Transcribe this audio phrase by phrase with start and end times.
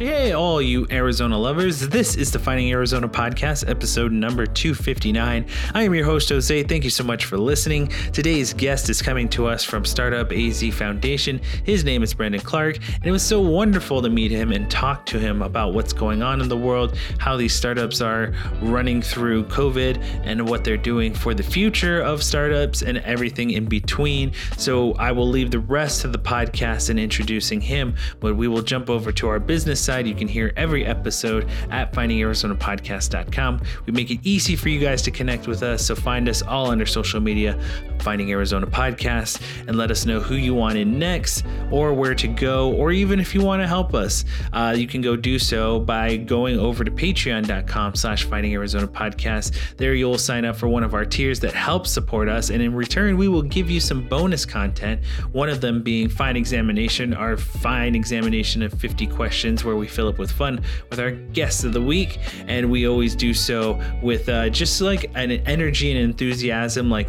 [0.00, 1.80] Hey, all you Arizona lovers.
[1.80, 5.44] This is the Finding Arizona podcast, episode number 259.
[5.74, 6.62] I am your host, Jose.
[6.62, 7.88] Thank you so much for listening.
[8.10, 11.38] Today's guest is coming to us from Startup AZ Foundation.
[11.64, 15.04] His name is Brandon Clark, and it was so wonderful to meet him and talk
[15.04, 18.32] to him about what's going on in the world, how these startups are
[18.62, 23.66] running through COVID, and what they're doing for the future of startups and everything in
[23.66, 24.32] between.
[24.56, 28.62] So I will leave the rest of the podcast in introducing him, but we will
[28.62, 33.60] jump over to our business You can hear every episode at findingarizonapodcast.com.
[33.86, 35.84] We make it easy for you guys to connect with us.
[35.84, 37.60] So find us all under social media,
[38.00, 42.28] Finding Arizona Podcast, and let us know who you want in next or where to
[42.28, 45.80] go, or even if you want to help us, uh, you can go do so
[45.80, 49.56] by going over to patreon.com slash finding Arizona podcast.
[49.76, 52.50] There you'll sign up for one of our tiers that helps support us.
[52.50, 55.04] And in return, we will give you some bonus content.
[55.32, 60.08] One of them being Fine Examination, our fine examination of 50 questions where we fill
[60.08, 62.18] up with fun with our guests of the week.
[62.46, 66.90] And we always do so with uh, just like an energy and enthusiasm.
[66.90, 67.08] Like,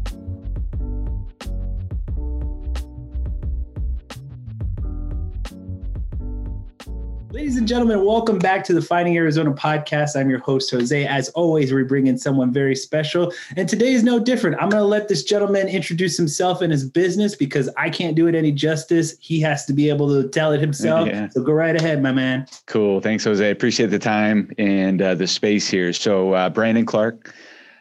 [7.48, 10.20] Ladies and gentlemen, welcome back to the Finding Arizona podcast.
[10.20, 11.08] I'm your host, Jose.
[11.08, 13.32] As always, we bring in someone very special.
[13.56, 14.62] And today is no different.
[14.62, 18.28] I'm going to let this gentleman introduce himself and his business because I can't do
[18.28, 19.16] it any justice.
[19.22, 21.08] He has to be able to tell it himself.
[21.08, 21.30] Yeah.
[21.30, 22.48] So go right ahead, my man.
[22.66, 23.00] Cool.
[23.00, 23.50] Thanks, Jose.
[23.50, 25.94] Appreciate the time and uh, the space here.
[25.94, 27.34] So, uh, Brandon Clark.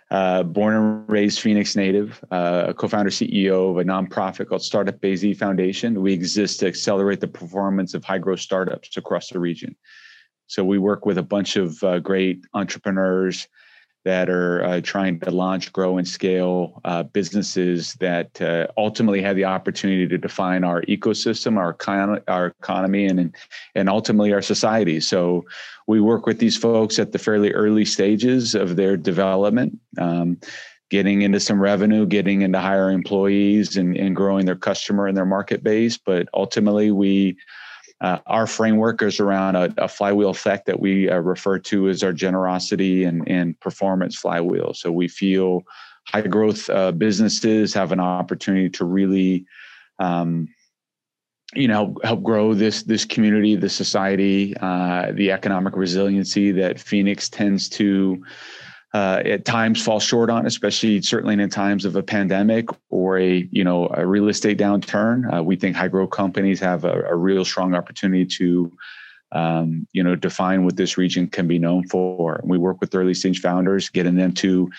[0.09, 5.25] Uh, born and raised Phoenix native, uh, co-founder CEO of a nonprofit called Startup AZ
[5.37, 6.01] Foundation.
[6.01, 9.75] We exist to accelerate the performance of high growth startups across the region.
[10.47, 13.49] So we work with a bunch of uh, great entrepreneurs
[14.07, 19.35] that are uh, trying to launch, grow, and scale uh, businesses that uh, ultimately have
[19.35, 23.35] the opportunity to define our ecosystem, our econ- our economy, and
[23.75, 25.01] and ultimately our society.
[25.01, 25.45] So
[25.89, 29.77] we work with these folks at the fairly early stages of their development.
[29.99, 30.39] Um,
[30.89, 35.27] getting into some revenue, getting into higher employees and, and growing their customer and their
[35.27, 35.99] market base.
[35.99, 37.37] But ultimately, we
[38.01, 42.03] uh, our framework is around a, a flywheel effect that we uh, refer to as
[42.03, 44.75] our generosity and, and performance flywheel.
[44.75, 45.63] So we feel
[46.09, 49.47] high growth uh, businesses have an opportunity to really
[49.99, 50.49] um,
[51.55, 57.29] you know help grow this this community the society uh, the economic resiliency that phoenix
[57.29, 58.23] tends to
[58.95, 63.49] uh, at times fall short on especially certainly in times of a pandemic or a
[63.51, 67.15] you know a real estate downturn uh, we think high growth companies have a, a
[67.15, 68.73] real strong opportunity to
[69.33, 72.41] um, you know, define what this region can be known for.
[72.45, 74.71] We work with early stage founders, getting them to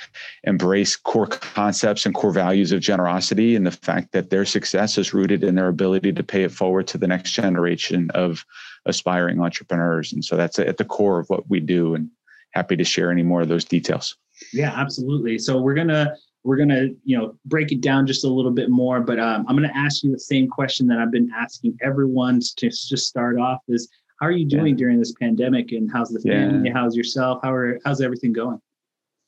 [0.46, 5.14] embrace core concepts and core values of generosity and the fact that their success is
[5.14, 8.46] rooted in their ability to pay it forward to the next generation of
[8.86, 10.14] aspiring entrepreneurs.
[10.14, 12.10] And so that's at the core of what we do and
[12.58, 14.18] happy to share any more of those details.
[14.54, 15.38] Yeah, absolutely.
[15.38, 18.70] So we're going to we're to you know break it down just a little bit
[18.70, 21.78] more but um, i'm going to ask you the same question that i've been asking
[21.82, 23.90] everyone to just start off is
[24.20, 24.76] how are you doing yeah.
[24.76, 25.72] during this pandemic?
[25.72, 26.70] And how's the family?
[26.70, 26.74] Yeah.
[26.74, 27.40] How's yourself?
[27.44, 28.60] How are how's everything going?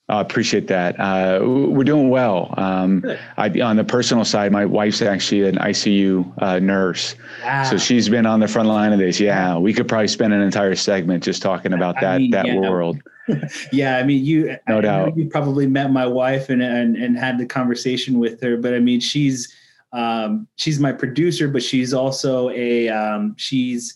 [0.10, 1.00] I appreciate that.
[1.00, 2.54] Uh, we're doing well.
[2.58, 3.06] Um,
[3.38, 7.64] I, on the personal side, my wife's actually an ICU uh, nurse, wow.
[7.64, 9.20] so she's been on the front line of this.
[9.20, 12.48] Yeah, we could probably spend an entire segment just talking about I that mean, that
[12.48, 12.98] yeah, world.
[13.72, 17.18] yeah, I mean, you no I doubt you probably met my wife and, and and
[17.18, 19.54] had the conversation with her, but I mean, she's
[19.94, 23.96] um, she's my producer, but she's also a um, she's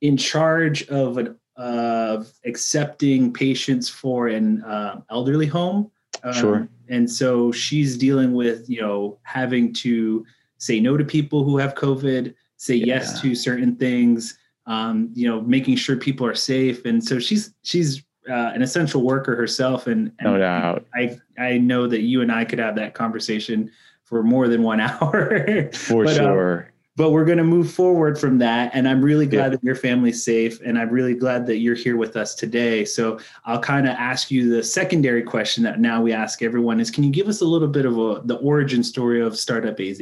[0.00, 5.90] in charge of an of accepting patients for an uh, elderly home.
[6.22, 6.68] Um, sure.
[6.88, 10.24] And so she's dealing with you know having to
[10.58, 12.86] say no to people who have COVID, say yeah.
[12.86, 16.84] yes to certain things, um, you know, making sure people are safe.
[16.84, 20.86] And so she's she's uh, an essential worker herself, and, and no doubt.
[20.94, 23.70] I I know that you and I could have that conversation
[24.04, 25.70] for more than one hour.
[25.72, 29.26] For but, uh, sure but we're going to move forward from that and i'm really
[29.26, 29.48] glad yeah.
[29.50, 33.18] that your family's safe and i'm really glad that you're here with us today so
[33.44, 37.04] i'll kind of ask you the secondary question that now we ask everyone is can
[37.04, 40.00] you give us a little bit of a, the origin story of startup az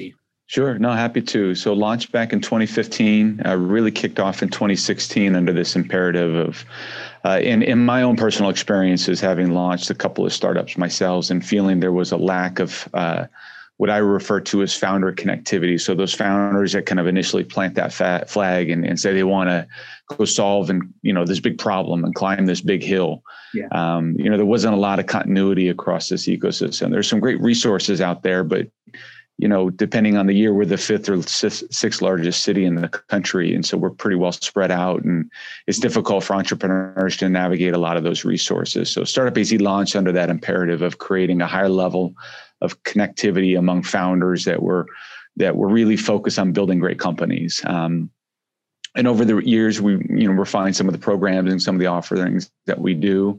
[0.51, 1.55] Sure, no, happy to.
[1.55, 6.65] So, launched back in 2015, uh, really kicked off in 2016 under this imperative of,
[7.25, 11.47] uh, in, in my own personal experiences, having launched a couple of startups myself and
[11.47, 13.27] feeling there was a lack of uh,
[13.81, 15.81] what I refer to as founder connectivity.
[15.81, 17.95] So those founders that kind of initially plant that
[18.29, 19.67] flag and, and say they want to
[20.15, 23.23] go solve and you know this big problem and climb this big hill.
[23.55, 23.69] Yeah.
[23.73, 26.91] Um, you know there wasn't a lot of continuity across this ecosystem.
[26.91, 28.67] There's some great resources out there, but
[29.39, 32.89] you know depending on the year, we're the fifth or sixth largest city in the
[32.89, 35.31] country, and so we're pretty well spread out, and
[35.67, 38.91] it's difficult for entrepreneurs to navigate a lot of those resources.
[38.91, 42.15] So Startup AZ launched under that imperative of creating a higher level
[42.61, 44.87] of connectivity among founders that were
[45.37, 47.63] that were really focused on building great companies.
[47.65, 48.11] Um,
[48.97, 51.81] and over the years, we you know refined some of the programs and some of
[51.81, 53.39] the offerings that we do.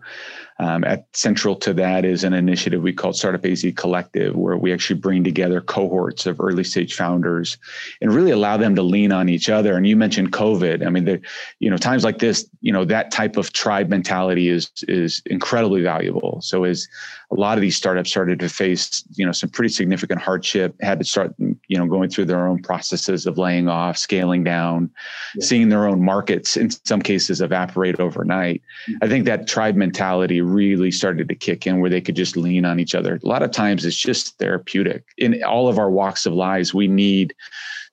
[0.61, 4.71] Um, at central to that is an initiative we call Startup AZ Collective, where we
[4.71, 7.57] actually bring together cohorts of early stage founders
[7.99, 9.75] and really allow them to lean on each other.
[9.75, 10.85] And you mentioned COVID.
[10.85, 11.19] I mean, the,
[11.57, 15.81] you know, times like this, you know, that type of tribe mentality is is incredibly
[15.81, 16.39] valuable.
[16.43, 16.87] So as
[17.31, 20.99] a lot of these startups started to face, you know, some pretty significant hardship, had
[20.99, 24.91] to start, you know, going through their own processes of laying off, scaling down,
[25.35, 25.45] yeah.
[25.45, 28.61] seeing their own markets in some cases evaporate overnight.
[28.61, 28.97] Mm-hmm.
[29.01, 32.65] I think that tribe mentality really started to kick in where they could just lean
[32.65, 33.19] on each other.
[33.23, 35.03] A lot of times it's just therapeutic.
[35.17, 37.33] In all of our walks of lives, we need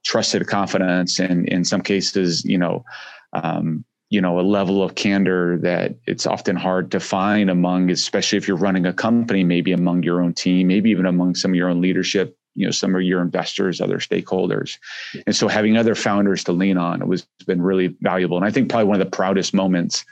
[0.05, 2.85] trusted confidence and in some cases, you know,
[3.33, 8.39] um, you know, a level of candor that it's often hard to find among, especially
[8.39, 11.57] if you're running a company, maybe among your own team, maybe even among some of
[11.57, 14.79] your own leadership you know some of your investors other stakeholders
[15.27, 18.69] and so having other founders to lean on was been really valuable and i think
[18.69, 20.05] probably one of the proudest moments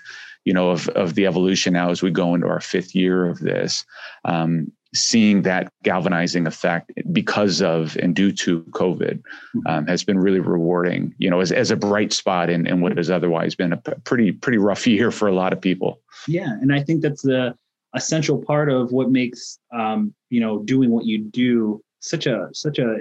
[0.46, 3.40] you know of of the evolution now as we go into our fifth year of
[3.40, 3.84] this
[4.24, 9.66] um, seeing that galvanizing effect because of and due to covid mm-hmm.
[9.66, 12.96] um, has been really rewarding you know as, as a bright spot in, in what
[12.96, 16.72] has otherwise been a pretty pretty rough year for a lot of people yeah and
[16.72, 17.54] i think that's the
[17.94, 22.78] essential part of what makes um, you know doing what you do such a such
[22.78, 22.98] a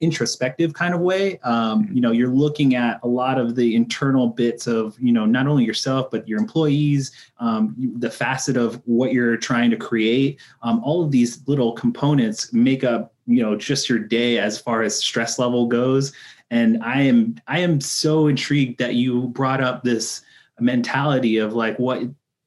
[0.00, 1.38] introspective kind of way.
[1.40, 1.94] Um, mm-hmm.
[1.94, 5.46] you know, you're looking at a lot of the internal bits of, you know, not
[5.46, 10.40] only yourself, but your employees, um, the facet of what you're trying to create.
[10.62, 14.82] Um, all of these little components make up, you know, just your day as far
[14.82, 16.12] as stress level goes.
[16.50, 20.22] And I am, I am so intrigued that you brought up this
[20.60, 22.02] mentality of like what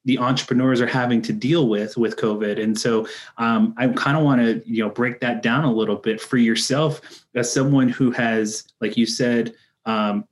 [0.06, 2.62] the entrepreneurs are having to deal with with COVID.
[2.62, 5.98] And so um, I kind of want to you know break that down a little
[5.98, 7.02] bit for yourself
[7.36, 9.54] as someone who has, like you said,
[9.86, 10.26] um,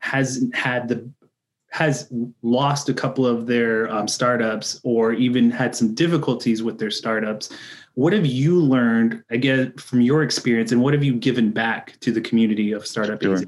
[0.00, 1.08] has had the
[1.70, 2.08] has
[2.42, 7.50] lost a couple of their um, startups or even had some difficulties with their startups.
[7.94, 12.12] What have you learned again from your experience, and what have you given back to
[12.12, 13.42] the community of Startup sure.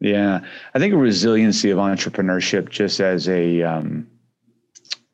[0.00, 0.40] Yeah,
[0.74, 4.06] I think a resiliency of entrepreneurship, just as a um,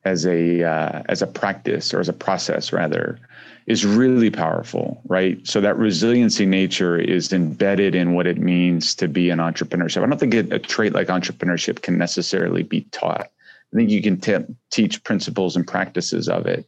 [0.04, 3.18] as a uh, as a practice or as a process rather,
[3.66, 5.46] is really powerful, right?
[5.46, 10.02] So that resiliency nature is embedded in what it means to be an entrepreneurship.
[10.02, 13.30] I don't think a trait like entrepreneurship can necessarily be taught.
[13.72, 16.64] I think you can t- teach principles and practices of it.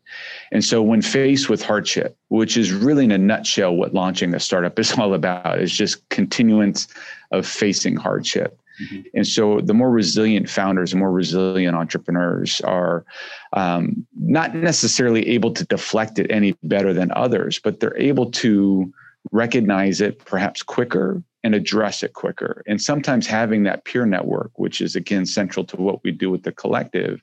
[0.50, 4.40] And so, when faced with hardship, which is really in a nutshell what launching a
[4.40, 6.88] startup is all about, is just continuance
[7.30, 8.58] of facing hardship.
[8.82, 9.00] Mm-hmm.
[9.14, 13.04] And so, the more resilient founders and more resilient entrepreneurs are
[13.52, 18.92] um, not necessarily able to deflect it any better than others, but they're able to
[19.32, 22.62] recognize it perhaps quicker and address it quicker.
[22.66, 26.42] And sometimes having that peer network, which is again central to what we do with
[26.42, 27.20] the collective,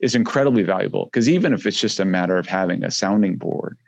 [0.00, 3.78] is incredibly valuable because even if it's just a matter of having a sounding board.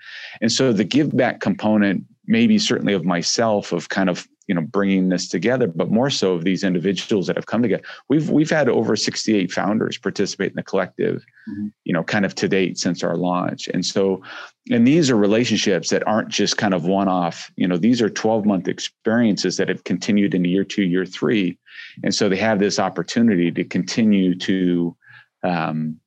[0.40, 4.60] And so the give back component, maybe certainly of myself, of kind of you know
[4.60, 7.82] bringing this together but more so of these individuals that have come together.
[8.08, 11.68] We've we've had over 68 founders participate in the collective mm-hmm.
[11.84, 13.68] you know kind of to date since our launch.
[13.68, 14.22] And so
[14.70, 18.10] and these are relationships that aren't just kind of one off you know these are
[18.10, 21.58] 12 month experiences that have continued into year 2 year 3
[22.04, 24.96] and so they have this opportunity to continue to
[25.42, 25.98] um,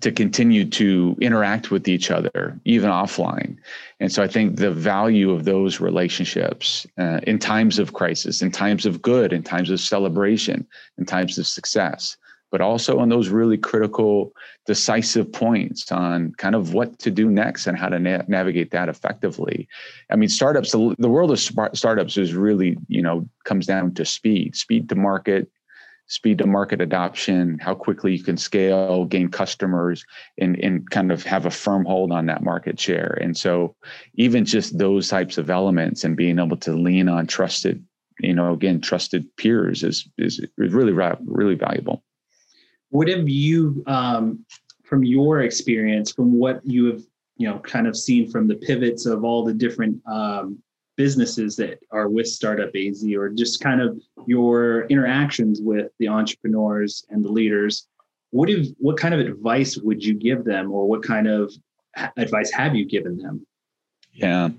[0.00, 3.56] to continue to interact with each other, even offline.
[4.00, 8.50] And so I think the value of those relationships uh, in times of crisis, in
[8.50, 10.66] times of good, in times of celebration,
[10.98, 12.16] in times of success,
[12.50, 14.32] but also on those really critical,
[14.66, 18.88] decisive points on kind of what to do next and how to na- navigate that
[18.88, 19.68] effectively.
[20.10, 24.04] I mean, startups, the, the world of startups is really, you know, comes down to
[24.04, 25.50] speed, speed to market,
[26.06, 30.04] speed to market adoption, how quickly you can scale, gain customers,
[30.38, 33.18] and, and kind of have a firm hold on that market share.
[33.20, 33.74] And so,
[34.14, 37.84] even just those types of elements and being able to lean on trusted,
[38.20, 42.02] you know, again, trusted peers is is, really really valuable.
[42.90, 44.44] What have you, um,
[44.84, 47.02] from your experience, from what you have,
[47.36, 50.62] you know, kind of seen from the pivots of all the different um,
[50.96, 57.04] businesses that are with Startup AZ or just kind of your interactions with the entrepreneurs
[57.10, 57.86] and the leaders,
[58.30, 61.52] what if what kind of advice would you give them or what kind of
[62.16, 63.46] advice have you given them?
[64.12, 64.50] Yeah.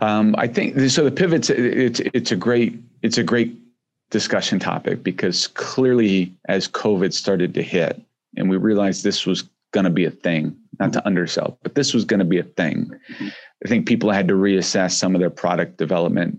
[0.00, 3.58] Um, I think so the pivots it's it's a great it's a great
[4.10, 8.00] discussion topic because clearly as COVID started to hit
[8.36, 11.92] and we realized this was going to be a thing, not to undersell, but this
[11.92, 12.90] was going to be a thing.
[13.10, 13.28] Mm-hmm.
[13.64, 16.38] I think people had to reassess some of their product development.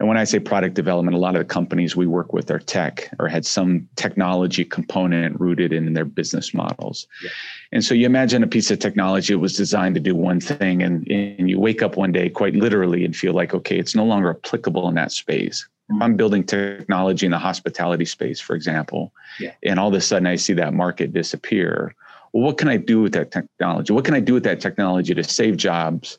[0.00, 2.60] And when I say product development, a lot of the companies we work with are
[2.60, 7.08] tech or had some technology component rooted in their business models.
[7.22, 7.30] Yeah.
[7.72, 10.84] And so you imagine a piece of technology that was designed to do one thing,
[10.84, 14.04] and, and you wake up one day quite literally and feel like, okay, it's no
[14.04, 15.66] longer applicable in that space.
[15.90, 19.54] If I'm building technology in the hospitality space, for example, yeah.
[19.64, 21.94] and all of a sudden I see that market disappear,
[22.32, 23.92] well, what can I do with that technology?
[23.92, 26.18] What can I do with that technology to save jobs,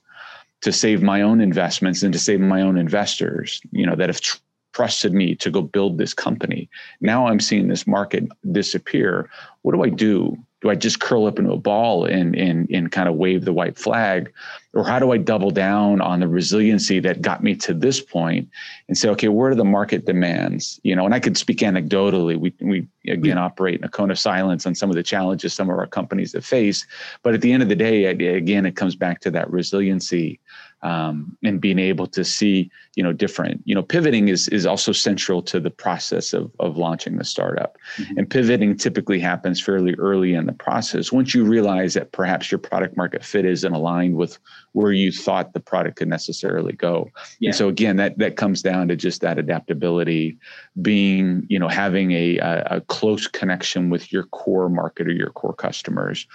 [0.62, 3.62] to save my own investments, and to save my own investors?
[3.72, 4.38] You know that have tr-
[4.74, 6.70] trusted me to go build this company.
[7.02, 9.30] Now I'm seeing this market disappear.
[9.62, 10.38] What do I do?
[10.62, 13.54] Do I just curl up into a ball and and and kind of wave the
[13.54, 14.32] white flag,
[14.74, 18.50] or how do I double down on the resiliency that got me to this point
[18.88, 20.80] and say, okay, where are the market demands?
[20.84, 22.38] You know, and I could speak anecdotally.
[22.38, 25.70] We we again operate in a cone of silence on some of the challenges some
[25.70, 26.86] of our companies have faced,
[27.24, 30.40] but at the end of the day, again, it comes back to that resiliency
[30.82, 34.92] um, and being able to see you know different you know pivoting is is also
[34.92, 38.18] central to the process of of launching the startup mm-hmm.
[38.18, 42.60] and pivoting typically happens fairly early in the process once you realize that perhaps your
[42.60, 44.40] product market fit isn't aligned with
[44.72, 47.10] where you thought the product could necessarily go
[47.40, 47.50] yeah.
[47.50, 50.38] and so again that that comes down to just that adaptability
[50.82, 55.32] being you know having a, a, a close connection with your core market or your
[55.32, 56.28] core customers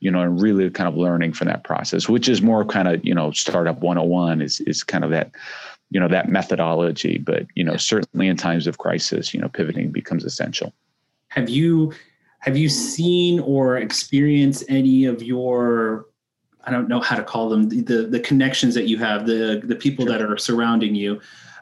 [0.00, 3.04] you know, and really kind of learning from that process, which is more kind of,
[3.04, 5.30] you know, startup 101 is, is kind of that,
[5.90, 7.18] you know, that methodology.
[7.18, 10.72] But, you know, certainly in times of crisis, you know, pivoting becomes essential.
[11.28, 11.92] Have you,
[12.38, 16.06] have you seen or experienced any of your,
[16.64, 19.60] I don't know how to call them, the, the, the connections that you have, the,
[19.62, 20.18] the people sure.
[20.18, 21.20] that are surrounding you.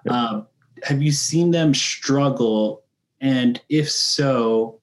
[0.08, 0.42] Uh,
[0.84, 2.84] have you seen them struggle?
[3.20, 4.80] And if so,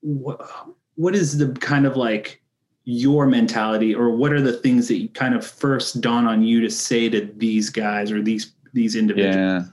[0.00, 0.48] what,
[0.94, 2.41] what is the kind of like
[2.84, 6.60] your mentality or what are the things that you kind of first dawn on you
[6.60, 9.64] to say to these guys or these these individuals yeah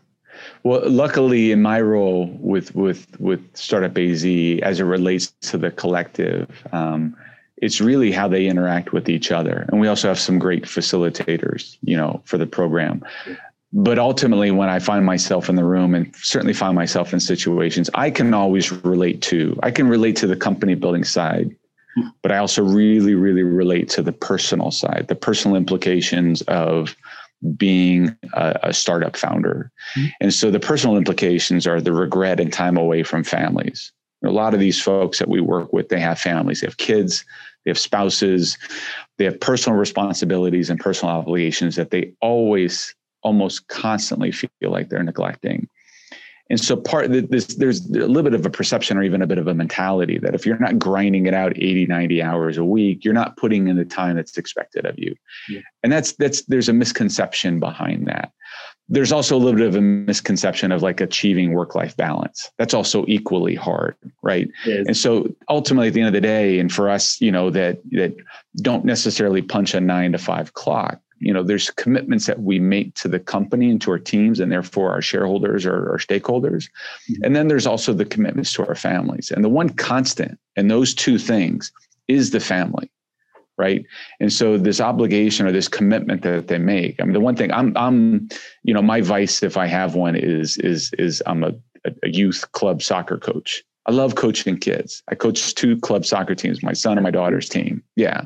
[0.63, 4.23] well luckily in my role with with with startup az
[4.61, 7.15] as it relates to the collective um,
[7.61, 9.65] it's really how they interact with each other.
[9.69, 13.03] And we also have some great facilitators, you know, for the program.
[13.71, 17.89] But ultimately, when I find myself in the room and certainly find myself in situations,
[17.93, 21.55] I can always relate to, I can relate to the company building side,
[22.21, 26.95] but I also really, really relate to the personal side, the personal implications of
[27.55, 29.71] being a, a startup founder.
[29.95, 30.07] Mm-hmm.
[30.21, 33.91] And so the personal implications are the regret and time away from families.
[34.25, 37.23] A lot of these folks that we work with, they have families, they have kids,
[37.63, 38.57] they have spouses,
[39.17, 42.93] they have personal responsibilities and personal obligations that they always,
[43.23, 45.69] almost constantly feel like they're neglecting.
[46.49, 49.27] And so part of this, there's a little bit of a perception or even a
[49.27, 52.65] bit of a mentality that if you're not grinding it out 80, 90 hours a
[52.65, 55.15] week, you're not putting in the time that's expected of you.
[55.47, 55.61] Yeah.
[55.83, 58.31] And that's, that's, there's a misconception behind that.
[58.91, 62.49] There's also a little bit of a misconception of like achieving work-life balance.
[62.57, 64.49] That's also equally hard, right?
[64.65, 67.79] And so ultimately at the end of the day, and for us, you know, that,
[67.91, 68.15] that
[68.63, 72.93] don't necessarily punch a nine to five clock, you know there's commitments that we make
[72.95, 76.69] to the company and to our teams and therefore our shareholders or our stakeholders
[77.09, 77.23] mm-hmm.
[77.23, 80.93] and then there's also the commitments to our families and the one constant and those
[80.93, 81.71] two things
[82.07, 82.89] is the family
[83.57, 83.85] right
[84.19, 87.51] and so this obligation or this commitment that they make i mean the one thing
[87.51, 88.27] i'm i'm
[88.63, 91.53] you know my vice if i have one is is is i'm a,
[92.03, 95.01] a youth club soccer coach I love coaching kids.
[95.07, 97.81] I coach two club soccer teams, my son and my daughter's team.
[97.95, 98.25] Yeah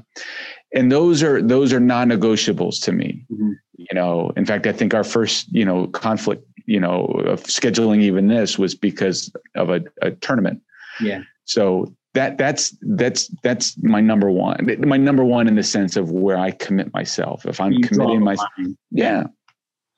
[0.73, 3.25] and those are those are non-negotiables to me.
[3.31, 3.51] Mm-hmm.
[3.77, 8.01] you know in fact i think our first you know conflict you know of scheduling
[8.01, 10.61] even this was because of a, a tournament.
[10.99, 11.23] Yeah.
[11.45, 16.11] So that that's that's that's my number one my number one in the sense of
[16.11, 17.45] where i commit myself.
[17.45, 18.49] If i'm you committing myself
[18.91, 19.23] yeah.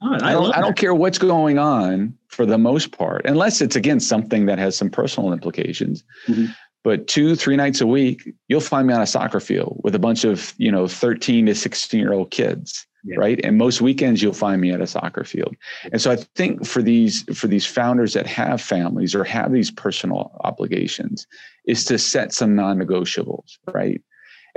[0.02, 3.62] Oh, I, I, don't I don't care what's going on for the most part unless
[3.62, 6.04] it's again something that has some personal implications.
[6.28, 6.52] Mm-hmm
[6.86, 10.00] but two three nights a week you'll find me on a soccer field with a
[10.00, 13.18] bunch of you know 13 to 16 year old kids yeah.
[13.18, 13.40] right?
[13.44, 15.56] And most weekends you'll find me at a soccer field.
[15.92, 19.72] And so i think for these for these founders that have families or have these
[19.72, 21.28] personal obligations
[21.66, 24.02] is to set some non-negotiables right?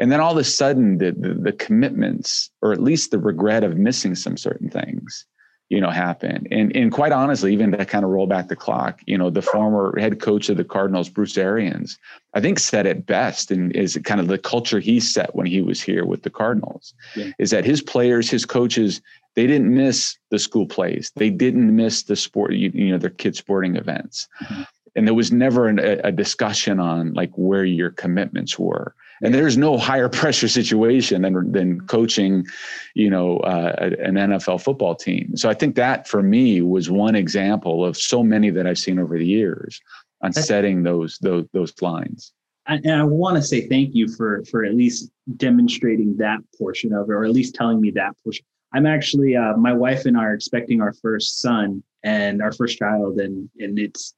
[0.00, 3.64] And then all of a sudden the, the, the commitments or at least the regret
[3.64, 5.26] of missing some certain things
[5.68, 6.46] you know, happen.
[6.50, 9.42] And and quite honestly, even to kind of roll back the clock, you know, the
[9.42, 11.98] former head coach of the Cardinals, Bruce Arians,
[12.34, 15.60] I think said it best and is kind of the culture he set when he
[15.60, 17.32] was here with the Cardinals, yeah.
[17.38, 19.02] is that his players, his coaches,
[19.34, 21.12] they didn't miss the school plays.
[21.16, 24.26] They didn't miss the sport, you, you know, their kids sporting events.
[24.42, 24.62] Mm-hmm.
[24.96, 29.34] And there was never an, a, a discussion on like where your commitments were and
[29.34, 32.46] there's no higher pressure situation than than coaching,
[32.94, 35.36] you know, uh, an NFL football team.
[35.36, 38.98] So I think that for me was one example of so many that I've seen
[38.98, 39.80] over the years
[40.22, 42.32] on That's, setting those those those lines.
[42.66, 47.08] And I want to say thank you for for at least demonstrating that portion of
[47.08, 48.44] it, or at least telling me that portion.
[48.74, 52.78] I'm actually uh, my wife and I are expecting our first son and our first
[52.78, 54.14] child, and and it's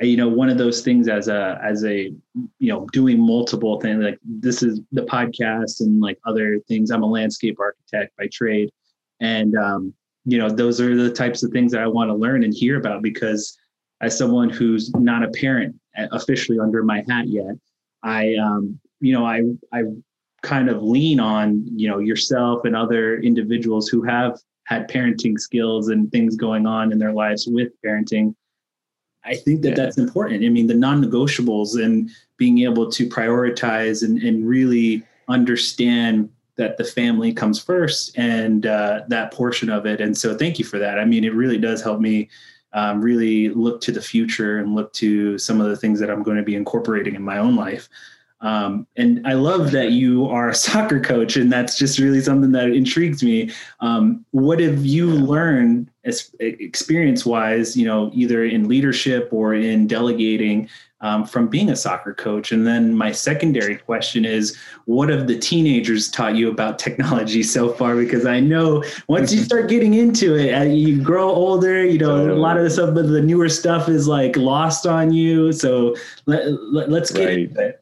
[0.00, 2.12] you know one of those things as a as a
[2.58, 6.90] you know doing multiple things like this is the podcast and like other things.
[6.90, 8.70] I'm a landscape architect by trade.
[9.20, 9.94] And um
[10.28, 12.78] you know those are the types of things that i want to learn and hear
[12.78, 13.56] about because
[14.02, 17.54] as someone who's not a parent uh, officially under my hat yet
[18.02, 19.82] i um you know i i
[20.42, 25.88] kind of lean on you know yourself and other individuals who have had parenting skills
[25.88, 28.34] and things going on in their lives with parenting
[29.24, 29.74] I think that yeah.
[29.74, 30.44] that's important.
[30.44, 36.84] I mean, the non-negotiables and being able to prioritize and, and really understand that the
[36.84, 40.00] family comes first and uh, that portion of it.
[40.00, 40.98] And so, thank you for that.
[40.98, 42.28] I mean, it really does help me
[42.72, 46.22] um, really look to the future and look to some of the things that I'm
[46.22, 47.88] going to be incorporating in my own life.
[48.40, 52.52] Um, and I love that you are a soccer coach, and that's just really something
[52.52, 53.50] that intrigues me.
[53.80, 60.68] Um, what have you learned, as experience-wise, you know, either in leadership or in delegating,
[61.00, 62.50] um, from being a soccer coach?
[62.52, 67.72] And then my secondary question is, what have the teenagers taught you about technology so
[67.72, 67.96] far?
[67.96, 71.84] Because I know once you start getting into it, uh, you grow older.
[71.84, 75.12] You know, a lot of the stuff, but the newer stuff is like lost on
[75.12, 75.52] you.
[75.52, 75.94] So
[76.26, 77.38] let, let, us get right.
[77.38, 77.77] into it.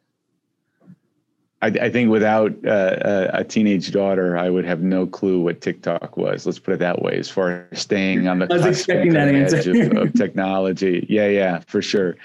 [1.61, 6.15] I, I think without uh, a teenage daughter, I would have no clue what TikTok
[6.15, 6.45] was.
[6.45, 7.17] Let's put it that way.
[7.17, 11.27] As far as staying on the I was expecting that answer of, of, technology, yeah,
[11.27, 12.15] yeah, for sure.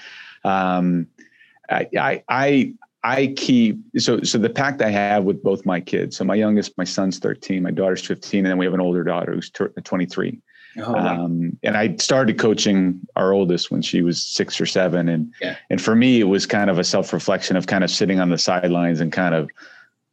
[0.45, 1.07] Um,
[1.71, 6.17] I, I, I, I keep so so the pact I have with both my kids.
[6.19, 9.03] So my youngest, my son's 13, my daughter's 15, and then we have an older
[9.03, 10.39] daughter who's 23.
[10.79, 15.33] Oh, um, and I started coaching our oldest when she was six or seven, and
[15.41, 15.57] yeah.
[15.69, 18.31] and for me it was kind of a self reflection of kind of sitting on
[18.31, 19.51] the sidelines and kind of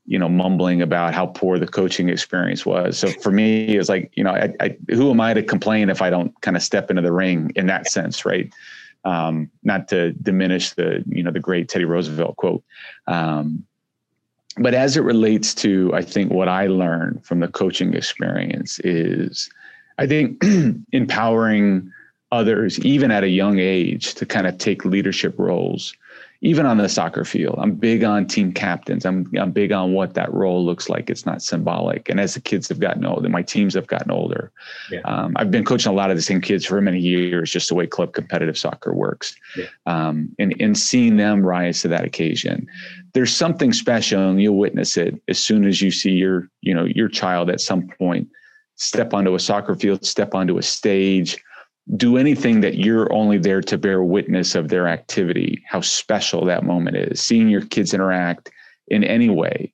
[0.09, 2.97] you know, mumbling about how poor the coaching experience was.
[2.97, 6.01] So for me, it's like, you know, I, I, who am I to complain if
[6.01, 8.51] I don't kind of step into the ring in that sense, right?
[9.05, 12.63] Um, not to diminish the, you know, the great Teddy Roosevelt quote.
[13.05, 13.67] Um,
[14.57, 19.47] but as it relates to, I think what I learned from the coaching experience is,
[19.99, 20.43] I think
[20.91, 21.91] empowering
[22.31, 25.93] others, even at a young age, to kind of take leadership roles
[26.41, 27.55] even on the soccer field.
[27.59, 29.05] I'm big on team captains.
[29.05, 31.09] I'm I'm big on what that role looks like.
[31.09, 32.07] It's not symbolic.
[32.07, 34.51] And as the kids have gotten older, my teams have gotten older.
[34.89, 35.01] Yeah.
[35.01, 37.75] Um, I've been coaching a lot of the same kids for many years, just the
[37.75, 39.35] way club competitive soccer works.
[39.57, 39.65] Yeah.
[39.85, 42.67] Um, and and seeing them rise to that occasion,
[43.13, 46.85] there's something special, and you'll witness it as soon as you see your you know
[46.85, 48.29] your child at some point
[48.79, 51.37] step onto a soccer field, step onto a stage
[51.95, 56.63] do anything that you're only there to bear witness of their activity, how special that
[56.63, 58.51] moment is, seeing your kids interact
[58.89, 59.73] in any way,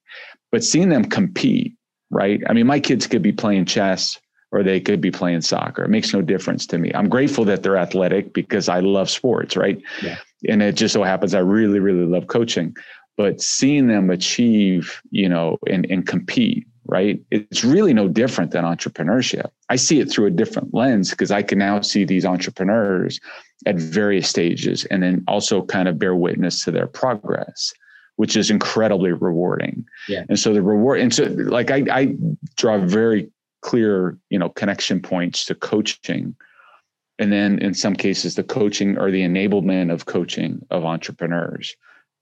[0.51, 1.75] but seeing them compete,
[2.09, 2.41] right?
[2.47, 4.17] I mean, my kids could be playing chess
[4.51, 5.83] or they could be playing soccer.
[5.83, 6.91] It makes no difference to me.
[6.95, 9.81] I'm grateful that they're athletic because I love sports, right?
[10.01, 10.17] Yeah.
[10.47, 12.75] And it just so happens I really, really love coaching.
[13.17, 17.19] But seeing them achieve, you know, and, and compete right?
[17.31, 19.49] It's really no different than entrepreneurship.
[19.69, 23.19] I see it through a different lens because I can now see these entrepreneurs
[23.65, 27.73] at various stages and then also kind of bear witness to their progress,
[28.17, 29.85] which is incredibly rewarding.
[30.07, 30.25] Yeah.
[30.29, 32.15] And so the reward, and so like I, I
[32.55, 36.35] draw very clear, you know, connection points to coaching.
[37.17, 41.75] And then in some cases, the coaching or the enablement of coaching of entrepreneurs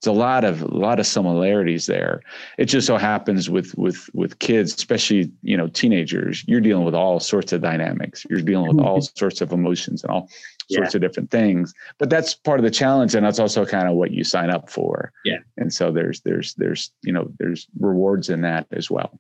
[0.04, 2.20] it's a lot of a lot of similarities there.
[2.58, 6.94] It just so happens with with with kids, especially you know teenagers, you're dealing with
[6.94, 8.26] all sorts of dynamics.
[8.30, 9.18] You're dealing with all mm-hmm.
[9.18, 10.28] sorts of emotions and all
[10.70, 10.98] sorts yeah.
[10.98, 11.74] of different things.
[12.00, 14.70] But that's part of the challenge, and that's also kind of what you sign up
[14.70, 15.14] for.
[15.24, 15.38] Yeah.
[15.56, 19.18] And so there's there's there's you know there's rewards in that as well.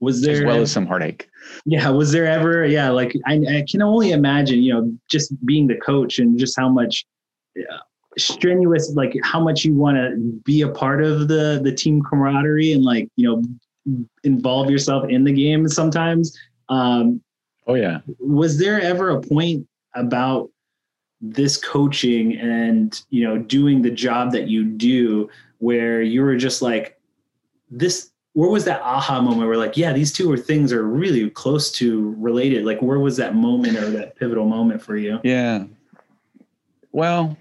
[0.00, 1.28] Was there as well as some heartache?
[1.66, 1.90] Yeah.
[1.90, 2.64] Was there ever?
[2.64, 2.88] Yeah.
[2.88, 4.62] Like I, I can only imagine.
[4.62, 7.04] You know, just being the coach and just how much.
[7.54, 7.80] Yeah,
[8.18, 12.72] strenuous like how much you want to be a part of the the team camaraderie
[12.72, 13.42] and like you know
[14.24, 16.36] involve yourself in the game sometimes.
[16.68, 17.20] Um
[17.66, 18.00] oh yeah.
[18.18, 20.50] was there ever a point about
[21.20, 26.62] this coaching and you know doing the job that you do where you were just
[26.62, 27.00] like
[27.70, 31.28] this where was that aha moment where like yeah these two are things are really
[31.30, 32.64] close to related?
[32.64, 35.20] Like where was that moment or that pivotal moment for you?
[35.22, 35.64] Yeah.
[36.92, 37.36] Well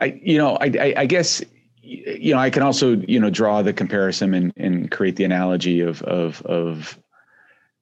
[0.00, 1.42] I, you know, I, I, I guess,
[1.82, 5.80] you know, I can also, you know, draw the comparison and, and create the analogy
[5.80, 6.98] of, of, of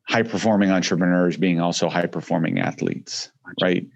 [0.08, 3.86] high performing entrepreneurs being also high performing athletes, right?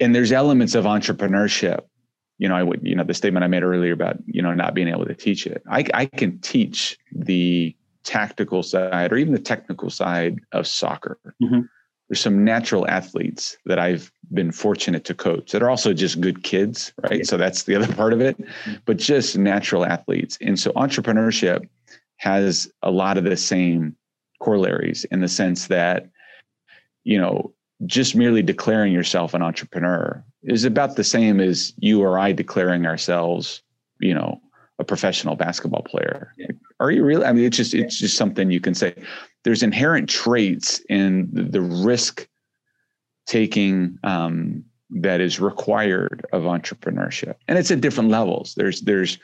[0.00, 1.80] And there's elements of entrepreneurship.
[2.38, 4.74] You know, I would, you know, the statement I made earlier about, you know, not
[4.74, 5.62] being able to teach it.
[5.70, 11.18] I, I can teach the tactical side or even the technical side of soccer.
[11.42, 11.60] Mm-hmm
[12.08, 16.42] there's some natural athletes that I've been fortunate to coach that are also just good
[16.42, 17.18] kids, right?
[17.18, 17.24] Yeah.
[17.24, 18.74] So that's the other part of it, mm-hmm.
[18.84, 20.38] but just natural athletes.
[20.40, 21.68] And so entrepreneurship
[22.16, 23.96] has a lot of the same
[24.40, 26.08] corollaries in the sense that,
[27.04, 27.52] you know,
[27.86, 32.86] just merely declaring yourself an entrepreneur is about the same as you or I declaring
[32.86, 33.62] ourselves,
[34.00, 34.40] you know,
[34.78, 36.32] a professional basketball player.
[36.36, 36.48] Yeah.
[36.80, 37.24] Are you really?
[37.24, 38.94] I mean, it's just it's just something you can say.
[39.44, 42.28] There's inherent traits in the risk
[43.26, 48.54] taking um, that is required of entrepreneurship, and it's at different levels.
[48.56, 49.18] There's there's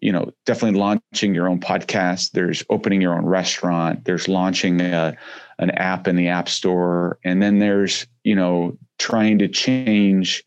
[0.00, 2.32] you know definitely launching your own podcast.
[2.32, 4.04] There's opening your own restaurant.
[4.04, 5.16] There's launching a,
[5.58, 10.44] an app in the app store, and then there's you know trying to change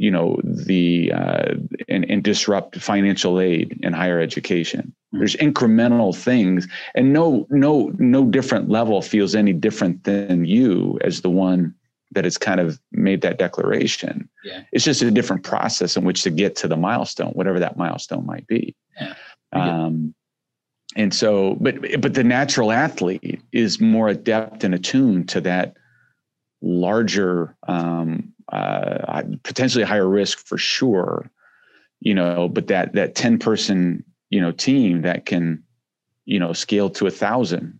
[0.00, 1.54] you know the uh,
[1.88, 5.18] and, and disrupt financial aid in higher education mm-hmm.
[5.18, 11.20] there's incremental things and no no no different level feels any different than you as
[11.20, 11.74] the one
[12.12, 14.62] that has kind of made that declaration yeah.
[14.72, 18.24] it's just a different process in which to get to the milestone whatever that milestone
[18.24, 19.14] might be yeah.
[19.52, 20.14] um,
[20.96, 25.76] and so but but the natural athlete is more adept and attuned to that
[26.62, 31.30] larger um, uh, potentially higher risk for sure
[32.00, 35.62] you know but that that 10 person you know team that can
[36.24, 37.78] you know scale to a thousand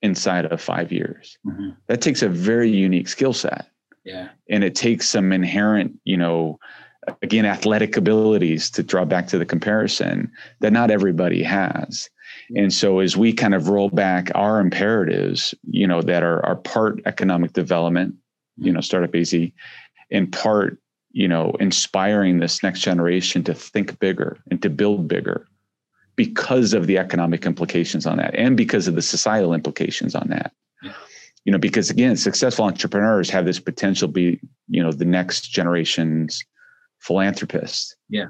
[0.00, 1.70] inside of five years mm-hmm.
[1.86, 3.66] that takes a very unique skill set
[4.04, 6.58] yeah and it takes some inherent you know
[7.22, 12.08] again athletic abilities to draw back to the comparison that not everybody has
[12.56, 16.56] and so as we kind of roll back our imperatives you know that are, are
[16.56, 18.14] part economic development
[18.56, 18.74] you mm-hmm.
[18.74, 19.34] know startup az
[20.12, 20.78] in part,
[21.10, 25.46] you know, inspiring this next generation to think bigger and to build bigger
[26.14, 30.52] because of the economic implications on that and because of the societal implications on that.
[30.82, 30.92] Yeah.
[31.44, 35.50] You know, because again, successful entrepreneurs have this potential to be, you know, the next
[35.50, 36.44] generation's
[37.00, 37.96] philanthropists.
[38.10, 38.26] Yeah.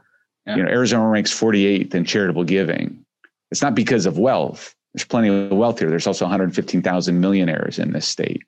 [0.46, 0.56] yeah.
[0.56, 3.04] You know, Arizona ranks 48th in charitable giving.
[3.50, 4.74] It's not because of wealth.
[4.94, 5.90] There's plenty of wealth here.
[5.90, 8.42] There's also 115,000 millionaires in this state.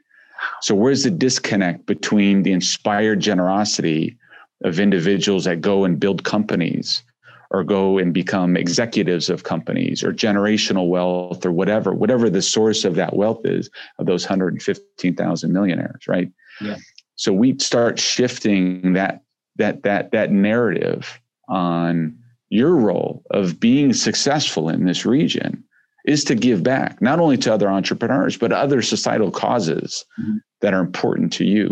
[0.63, 4.17] So where's the disconnect between the inspired generosity
[4.65, 7.03] of individuals that go and build companies
[7.51, 12.85] or go and become executives of companies or generational wealth or whatever, whatever the source
[12.85, 16.31] of that wealth is of those 115,000 millionaires, right?
[16.61, 16.77] Yeah.
[17.17, 19.23] So we start shifting that
[19.57, 25.63] that that that narrative on your role of being successful in this region
[26.05, 30.37] is to give back not only to other entrepreneurs but other societal causes mm-hmm.
[30.61, 31.71] that are important to you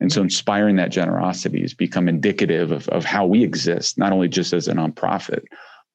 [0.00, 4.28] and so inspiring that generosity has become indicative of, of how we exist, not only
[4.28, 5.44] just as a nonprofit,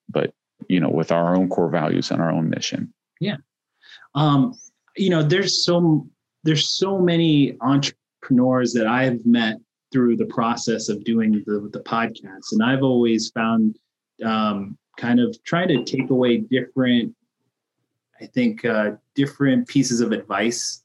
[0.08, 0.34] but
[0.68, 2.94] you know, with our own core values and our own mission.
[3.20, 3.38] Yeah.
[4.15, 4.58] Um,
[4.96, 6.08] you know, there's so
[6.44, 9.58] there's so many entrepreneurs that I've met
[9.92, 12.52] through the process of doing the, the podcast.
[12.52, 13.78] And I've always found
[14.24, 17.15] um, kind of trying to take away different,
[18.22, 20.84] I think, uh, different pieces of advice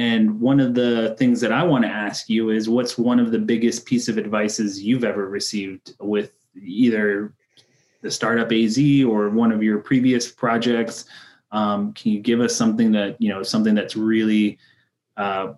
[0.00, 3.32] and one of the things that I want to ask you is what's one of
[3.32, 7.34] the biggest piece of advices you've ever received with either
[8.00, 11.04] the startup AZ or one of your previous projects?
[11.52, 14.58] Um, can you give us something that, you know, something that's really
[15.18, 15.52] uh,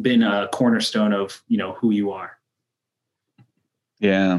[0.00, 2.38] been a cornerstone of, you know, who you are?
[3.98, 4.38] Yeah.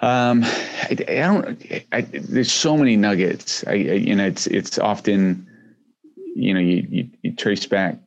[0.00, 3.64] Um, I, I don't, I, there's so many nuggets.
[3.66, 5.46] I, I, you know, it's, it's often,
[6.34, 7.98] you know, you, you, you trace back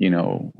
[0.00, 0.50] you know,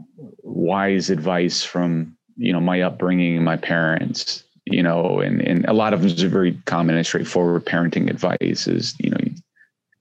[0.42, 5.72] wise advice from, you know, my upbringing and my parents, you know, and, and a
[5.72, 9.32] lot of them is very common and straightforward parenting advice is, you know, you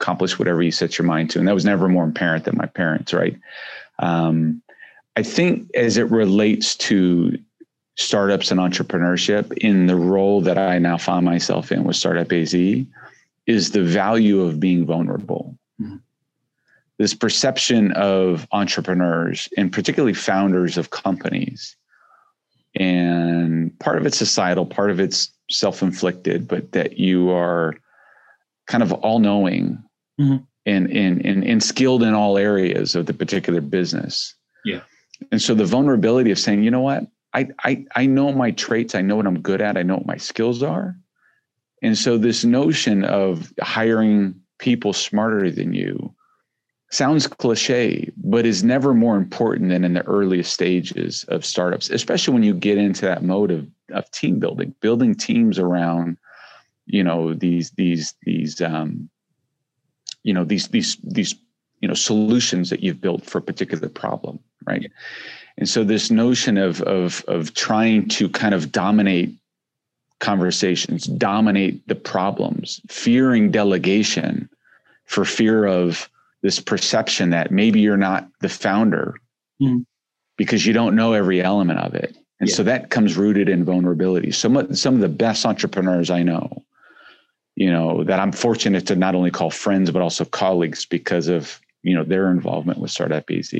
[0.01, 1.39] accomplish whatever you set your mind to.
[1.39, 3.39] And that was never more apparent than my parents, right?
[3.99, 4.61] Um,
[5.15, 7.37] I think as it relates to
[7.99, 12.53] startups and entrepreneurship in the role that I now find myself in with Startup AZ
[12.53, 15.57] is the value of being vulnerable.
[15.81, 15.97] Mm-hmm
[16.99, 21.75] this perception of entrepreneurs and particularly founders of companies
[22.75, 27.73] and part of it's societal part of it's self-inflicted but that you are
[28.67, 29.81] kind of all-knowing
[30.19, 30.43] mm-hmm.
[30.67, 34.81] and, and, and, and skilled in all areas of the particular business yeah
[35.31, 38.95] and so the vulnerability of saying you know what I, I i know my traits
[38.95, 40.95] i know what i'm good at i know what my skills are
[41.81, 46.13] and so this notion of hiring people smarter than you
[46.91, 52.33] sounds cliche, but is never more important than in the earliest stages of startups, especially
[52.33, 56.17] when you get into that mode of, of team building, building teams around,
[56.85, 59.09] you know, these, these, these, um,
[60.23, 61.35] you know, these, these, these,
[61.79, 64.39] you know, solutions that you've built for a particular problem.
[64.65, 64.91] Right.
[65.59, 69.35] And so this notion of, of, of trying to kind of dominate
[70.19, 74.49] conversations, dominate the problems, fearing delegation
[75.05, 76.09] for fear of,
[76.41, 79.15] this perception that maybe you're not the founder
[79.61, 79.85] mm.
[80.37, 82.15] because you don't know every element of it.
[82.39, 82.55] And yeah.
[82.55, 84.31] so that comes rooted in vulnerability.
[84.31, 86.63] Some some of the best entrepreneurs I know,
[87.55, 91.59] you know, that I'm fortunate to not only call friends but also colleagues because of
[91.83, 93.53] you know their involvement with Startup AZ,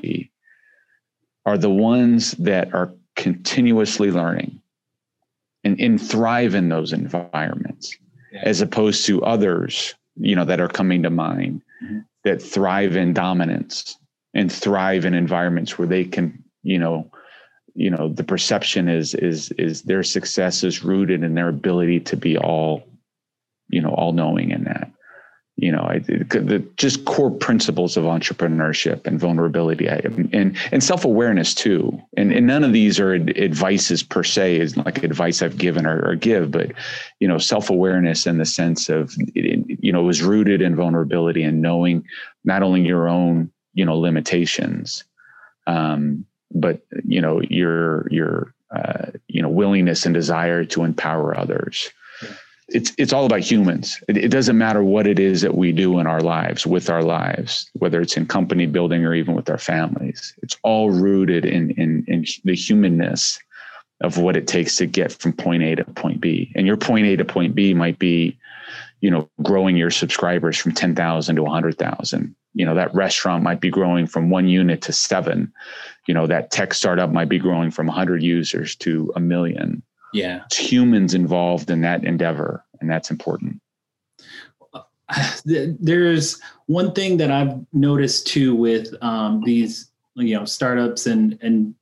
[1.46, 4.62] are the ones that are continuously learning
[5.64, 7.96] and, and thrive in those environments,
[8.32, 8.42] yeah.
[8.44, 13.14] as opposed to others, you know, that are coming to mind mm-hmm that thrive in
[13.14, 13.98] dominance
[14.34, 17.10] and thrive in environments where they can, you know,
[17.76, 22.18] you know, the perception is is is their success is rooted in their ability to
[22.18, 22.84] be all,
[23.70, 24.92] you know, all knowing in that
[25.62, 31.54] you know, I, the just core principles of entrepreneurship and vulnerability and and self awareness
[31.54, 32.00] too.
[32.16, 36.00] And, and none of these are advices per se, is like advice I've given or,
[36.08, 36.72] or give, but
[37.20, 41.62] you know, self awareness in the sense of you know, was rooted in vulnerability and
[41.62, 42.06] knowing
[42.46, 45.04] not only your own you know limitations,
[45.68, 51.92] um, but you know your your uh, you know willingness and desire to empower others
[52.72, 54.02] it's it's all about humans.
[54.08, 57.04] It, it, doesn't matter what it is that we do in our lives, with our
[57.04, 60.34] lives, whether it's in company building or even with our families.
[60.42, 63.40] It's all rooted in in, in the humanness
[64.02, 66.52] of what it takes to get from point A to point B.
[66.56, 68.38] And your point A to point B might be,
[69.02, 72.36] you know, growing your subscribers from ten thousand to hundred thousand.
[72.54, 75.54] You know, that restaurant might be growing from one unit to seven.
[76.08, 80.42] You know, that tech startup might be growing from hundred users to a million yeah
[80.46, 83.60] it's humans involved in that endeavor and that's important
[85.46, 91.74] there's one thing that I've noticed too with um, these you know startups and and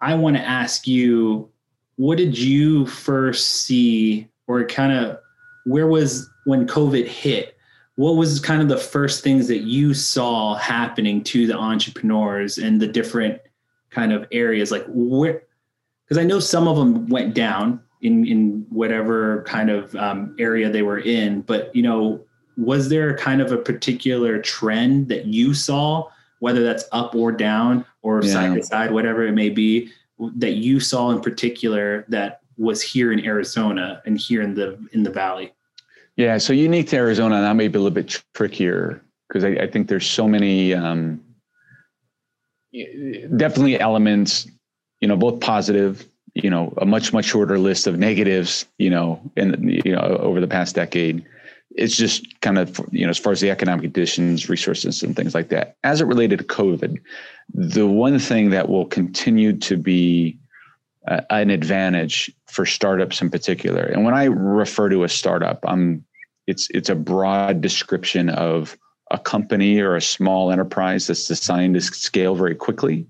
[0.00, 1.50] I want to ask you
[1.96, 5.18] what did you first see or kind of
[5.64, 7.56] where was when COVID hit?
[7.96, 12.80] What was kind of the first things that you saw happening to the entrepreneurs and
[12.80, 13.40] the different
[13.90, 14.72] kind of areas?
[14.72, 15.42] Like where,
[16.12, 20.68] because I know some of them went down in in whatever kind of um, area
[20.68, 22.22] they were in, but you know,
[22.58, 26.06] was there kind of a particular trend that you saw,
[26.40, 28.30] whether that's up or down or yeah.
[28.30, 29.90] side to side, whatever it may be,
[30.36, 35.04] that you saw in particular that was here in Arizona and here in the in
[35.04, 35.54] the valley?
[36.16, 39.66] Yeah, so unique to Arizona, that may be a little bit trickier because I, I,
[39.66, 41.22] think there's so many um,
[43.36, 44.46] definitely elements,
[45.02, 49.20] you know, both positive, you know, a much much shorter list of negatives, you know,
[49.36, 51.26] in you know over the past decade.
[51.74, 55.34] It's just kind of you know as far as the economic conditions, resources, and things
[55.34, 55.76] like that.
[55.82, 56.98] As it related to COVID,
[57.52, 60.38] the one thing that will continue to be
[61.08, 63.82] uh, an advantage for startups in particular.
[63.82, 66.04] And when I refer to a startup, I'm
[66.46, 68.78] it's it's a broad description of
[69.10, 73.08] a company or a small enterprise that's designed to scale very quickly.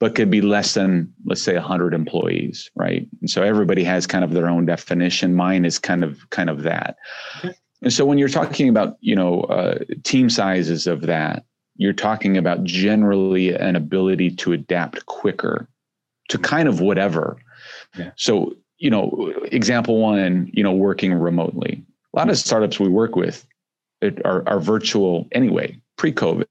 [0.00, 3.06] But could be less than let's say 100 employees, right?
[3.20, 5.34] And so everybody has kind of their own definition.
[5.34, 6.96] Mine is kind of kind of that.
[7.38, 7.54] Okay.
[7.82, 11.44] And so when you're talking about you know uh, team sizes of that,
[11.76, 15.68] you're talking about generally an ability to adapt quicker
[16.28, 17.38] to kind of whatever.
[17.96, 18.10] Yeah.
[18.16, 21.82] So, you know, example one, you know, working remotely.
[22.14, 23.46] A lot of startups we work with
[24.24, 26.46] are, are virtual anyway, pre COVID.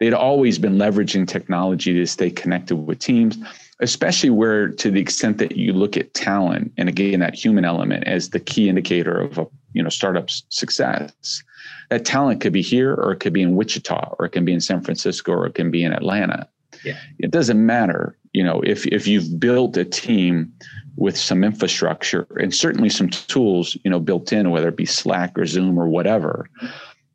[0.00, 3.38] They'd always been leveraging technology to stay connected with teams,
[3.78, 8.02] especially where, to the extent that you look at talent and again, that human element
[8.08, 11.44] as the key indicator of a you know startup's success.
[11.90, 14.52] That talent could be here or it could be in Wichita or it can be
[14.52, 16.48] in San Francisco or it can be in Atlanta.
[16.84, 16.98] Yeah.
[17.20, 20.52] It doesn't matter you know if if you've built a team
[20.96, 25.38] with some infrastructure and certainly some tools you know built in whether it be slack
[25.38, 26.48] or zoom or whatever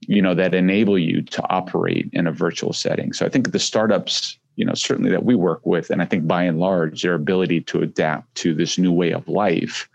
[0.01, 3.59] you know that enable you to operate in a virtual setting so i think the
[3.59, 7.13] startups you know certainly that we work with and i think by and large their
[7.13, 9.89] ability to adapt to this new way of life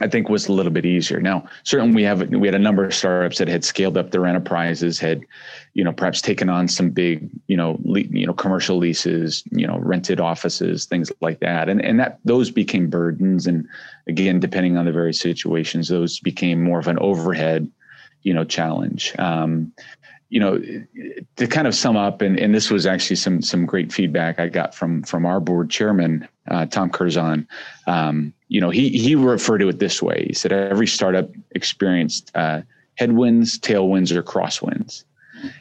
[0.00, 1.20] I think was a little bit easier.
[1.20, 4.26] Now, certainly we have we had a number of startups that had scaled up their
[4.26, 5.22] enterprises, had,
[5.74, 9.66] you know, perhaps taken on some big, you know, le- you know, commercial leases, you
[9.66, 13.46] know, rented offices, things like that, and and that those became burdens.
[13.46, 13.66] And
[14.06, 17.68] again, depending on the various situations, those became more of an overhead,
[18.22, 19.14] you know, challenge.
[19.18, 19.72] Um,
[20.30, 20.62] you know,
[21.36, 24.48] to kind of sum up, and, and this was actually some some great feedback I
[24.48, 27.48] got from from our board chairman, uh, Tom Curzon.
[27.86, 30.24] Um, you know, he he referred to it this way.
[30.26, 32.60] He said every startup experienced uh,
[32.96, 35.04] headwinds, tailwinds, or crosswinds.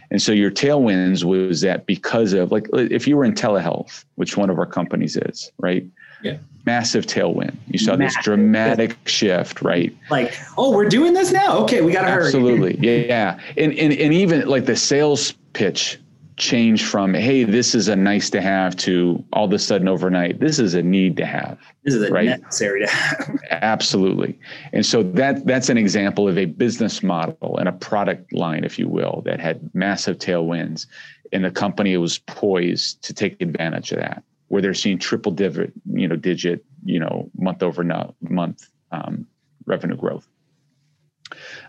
[0.09, 4.35] And so your tailwinds was that because of like if you were in telehealth, which
[4.35, 5.85] one of our companies is, right?
[6.23, 6.37] Yeah.
[6.67, 7.55] Massive tailwind.
[7.67, 8.17] You saw Massive.
[8.17, 9.95] this dramatic shift, right?
[10.09, 11.59] Like, oh, we're doing this now.
[11.59, 12.25] Okay, we got to hurry.
[12.25, 12.77] Absolutely.
[13.07, 13.39] Yeah.
[13.55, 15.97] And, and and even like the sales pitch
[16.37, 20.39] changed from hey this is a nice to have to all of a sudden overnight
[20.39, 22.39] this is a need to have this is a right?
[22.39, 24.37] necessary to have absolutely
[24.71, 28.77] and so that that's an example of a business model and a product line if
[28.77, 30.85] you will that had massive tailwinds
[31.33, 35.73] and the company was poised to take advantage of that where they're seeing triple digit
[35.93, 37.83] you know digit you know month over
[38.21, 39.27] month um,
[39.65, 40.27] revenue growth.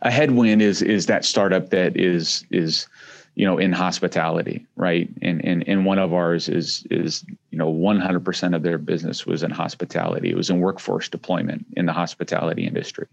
[0.03, 2.87] A headwind is is that startup that is is
[3.35, 5.09] you know in hospitality right?
[5.21, 9.43] And and, and one of ours is is you know 100% of their business was
[9.43, 10.31] in hospitality.
[10.31, 13.09] It was in workforce deployment in the hospitality industry.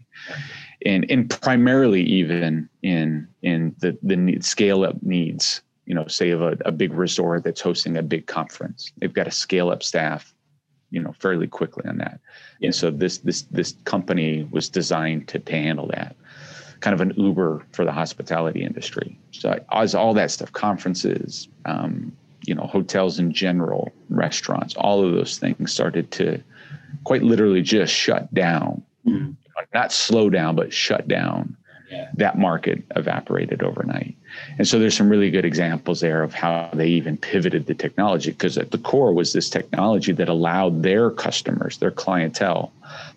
[0.85, 6.41] And and primarily even in in the the scale up needs you know say of
[6.41, 10.33] a, a big resort that's hosting a big conference they've got to scale up staff
[10.91, 12.19] you know fairly quickly on that
[12.61, 16.15] and so this this this company was designed to, to handle that
[16.85, 19.17] kind of an Uber for the hospitality industry.
[19.31, 25.13] So as all that stuff, conferences, um, you know, hotels in general, restaurants, all of
[25.13, 26.43] those things started to
[27.03, 28.83] quite literally just shut down.
[29.05, 29.31] Mm-hmm.
[29.73, 31.57] Not slow down, but shut down.
[31.89, 32.09] Yeah.
[32.15, 34.15] That market evaporated overnight.
[34.57, 38.31] And so there's some really good examples there of how they even pivoted the technology
[38.31, 42.71] because at the core was this technology that allowed their customers, their clientele,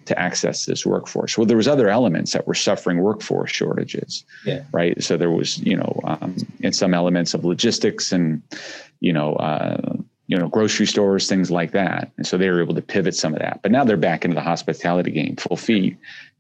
[0.05, 1.37] to access this workforce.
[1.37, 4.63] Well, there was other elements that were suffering workforce shortages, yeah.
[4.73, 5.03] right?
[5.03, 8.43] So there was, you know, um, in some elements of logistics and,
[9.01, 9.97] you know, uh,
[10.29, 12.13] you know, grocery stores, things like that.
[12.19, 13.61] And so they were able to pivot some of that.
[13.63, 15.97] But now they're back into the hospitality game full feet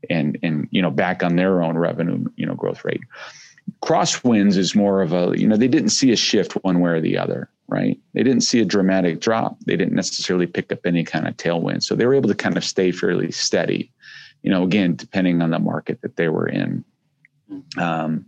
[0.09, 3.03] and and you know back on their own revenue you know growth rate.
[3.83, 7.01] Crosswinds is more of a you know they didn't see a shift one way or
[7.01, 7.99] the other, right?
[8.13, 9.59] They didn't see a dramatic drop.
[9.65, 12.59] They didn't necessarily pick up any kind of tailwind, so they were able to kind
[12.59, 13.91] of stay fairly steady.
[14.43, 16.85] You know, again, depending on the market that they were in.
[17.79, 18.27] Um,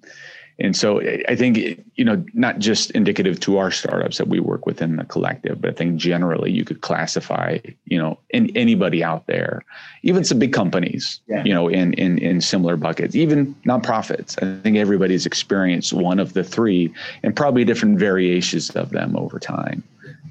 [0.61, 4.67] and so I think, you know, not just indicative to our startups that we work
[4.67, 9.27] within the collective, but I think generally you could classify, you know, in, anybody out
[9.27, 9.65] there,
[10.03, 11.43] even some big companies, yeah.
[11.45, 14.37] you know, in, in, in similar buckets, even nonprofits.
[14.43, 16.93] I think everybody's experienced one of the three
[17.23, 19.83] and probably different variations of them over time.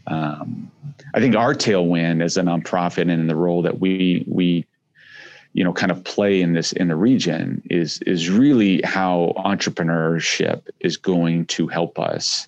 [0.06, 0.72] Um,
[1.16, 4.68] I think our tailwind as a nonprofit and in the role that we, we
[5.54, 10.68] you know kind of play in this in the region is is really how entrepreneurship
[10.80, 12.48] is going to help us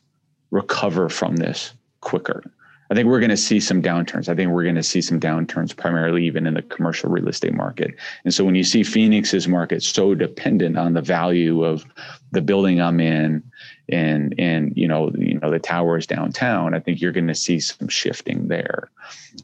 [0.52, 2.44] recover from this quicker
[2.92, 4.28] i think we're going to see some downturns.
[4.28, 7.54] I think we're going to see some downturns primarily even in the commercial real estate
[7.54, 7.96] market.
[8.26, 11.86] And so when you see phoenix's market so dependent on the value of
[12.32, 13.44] the building i'm in
[13.90, 17.60] and and you know you know the towers downtown i think you're going to see
[17.60, 18.92] some shifting there.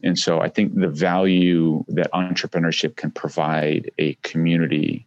[0.03, 5.05] And so i think the value that entrepreneurship can provide a community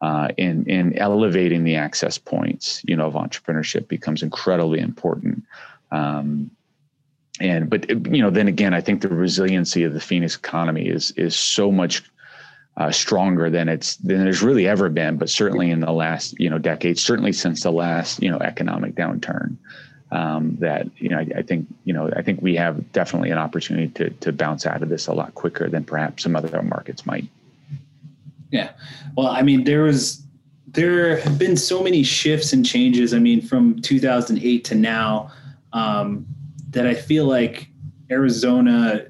[0.00, 5.44] uh, in in elevating the access points you know of entrepreneurship becomes incredibly important
[5.92, 6.50] um,
[7.40, 11.12] and but you know then again i think the resiliency of the phoenix economy is
[11.12, 12.02] is so much
[12.76, 16.48] uh, stronger than it's than there's really ever been, but certainly in the last you
[16.48, 19.56] know decade, certainly since the last you know economic downturn.
[20.10, 23.38] Um, that you know, I, I, think you know, I think we have definitely an
[23.38, 27.06] opportunity to to bounce out of this a lot quicker than perhaps some other markets
[27.06, 27.26] might.
[28.50, 28.72] Yeah,
[29.16, 30.22] well, I mean, there was
[30.68, 33.14] there have been so many shifts and changes.
[33.14, 35.30] I mean, from 2008 to now,
[35.72, 36.26] um,
[36.72, 37.68] that I feel like
[38.10, 39.06] Arizona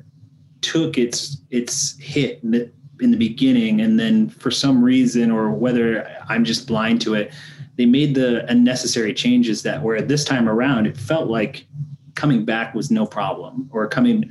[0.61, 6.45] took its its hit in the beginning and then for some reason or whether i'm
[6.45, 7.33] just blind to it
[7.77, 11.67] they made the unnecessary changes that where this time around it felt like
[12.15, 14.31] coming back was no problem or coming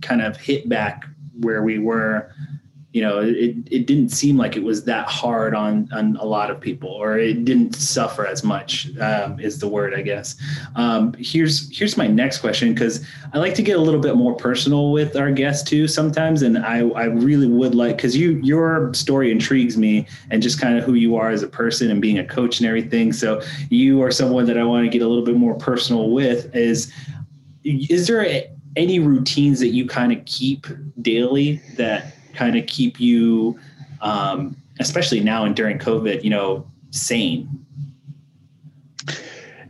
[0.00, 1.04] kind of hit back
[1.40, 2.32] where we were
[2.92, 6.50] you know it, it didn't seem like it was that hard on on a lot
[6.50, 10.36] of people or it didn't suffer as much um, is the word i guess.
[10.74, 14.34] Um, here's here's my next question because i like to get a little bit more
[14.34, 18.92] personal with our guests too sometimes and i i really would like because you your
[18.94, 22.18] story intrigues me and just kind of who you are as a person and being
[22.18, 23.12] a coach and everything.
[23.12, 26.54] So you are someone that i want to get a little bit more personal with
[26.54, 26.92] is
[27.64, 30.66] is there a, any routines that you kind of keep
[31.02, 33.58] daily that kind of keep you,
[34.00, 37.48] um, especially now and during COVID, you know, sane?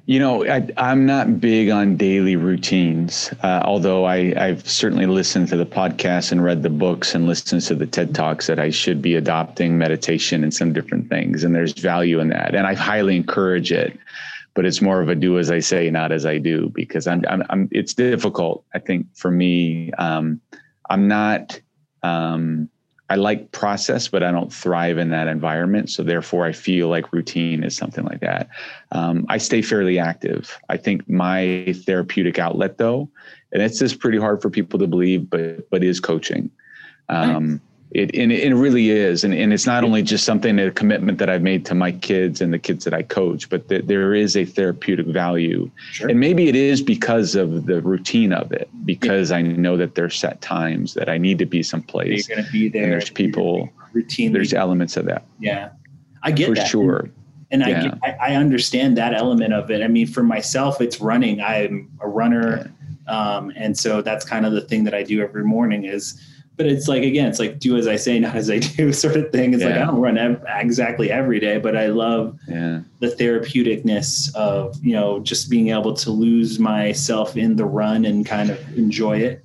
[0.06, 5.48] You know, I, am not big on daily routines, uh, although I, I've certainly listened
[5.48, 8.70] to the podcast and read the books and listened to the TED Talks that I
[8.70, 11.44] should be adopting meditation and some different things.
[11.44, 12.54] And there's value in that.
[12.54, 13.98] And I highly encourage it
[14.58, 17.24] but it's more of a do as I say, not as I do, because I'm,
[17.28, 18.64] I'm, I'm it's difficult.
[18.74, 20.40] I think for me, um,
[20.90, 21.60] I'm not,
[22.02, 22.68] um,
[23.10, 25.88] I like process, but I don't thrive in that environment.
[25.90, 28.48] So therefore, I feel like routine is something like that.
[28.92, 30.58] Um, I stay fairly active.
[30.68, 33.08] I think my therapeutic outlet, though,
[33.52, 36.50] and it's just pretty hard for people to believe, but but is coaching.
[37.08, 41.18] Um, it and it, really is and, and it's not only just something a commitment
[41.18, 44.14] that i've made to my kids and the kids that i coach but that there
[44.14, 46.08] is a therapeutic value sure.
[46.08, 49.38] and maybe it is because of the routine of it because yeah.
[49.38, 52.52] i know that there's set times that i need to be someplace you're going to
[52.52, 55.70] be there and there's people routine there's elements of that yeah
[56.22, 56.68] i get for that.
[56.68, 57.08] sure
[57.50, 57.94] and, and yeah.
[58.02, 62.08] I, I understand that element of it i mean for myself it's running i'm a
[62.08, 62.70] runner
[63.06, 63.36] yeah.
[63.36, 66.20] um, and so that's kind of the thing that i do every morning is
[66.58, 69.16] but it's like again it's like do as i say not as i do sort
[69.16, 69.70] of thing it's yeah.
[69.70, 72.80] like i don't run ev- exactly every day but i love yeah.
[72.98, 78.26] the therapeuticness of you know just being able to lose myself in the run and
[78.26, 79.42] kind of enjoy it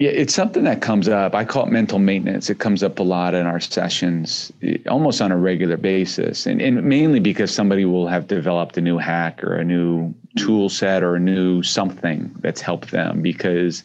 [0.00, 1.34] yeah it's something that comes up.
[1.34, 2.50] I call it mental maintenance.
[2.50, 6.46] It comes up a lot in our sessions eh, almost on a regular basis.
[6.46, 10.70] And, and mainly because somebody will have developed a new hack or a new tool
[10.70, 13.20] set or a new something that's helped them.
[13.20, 13.84] Because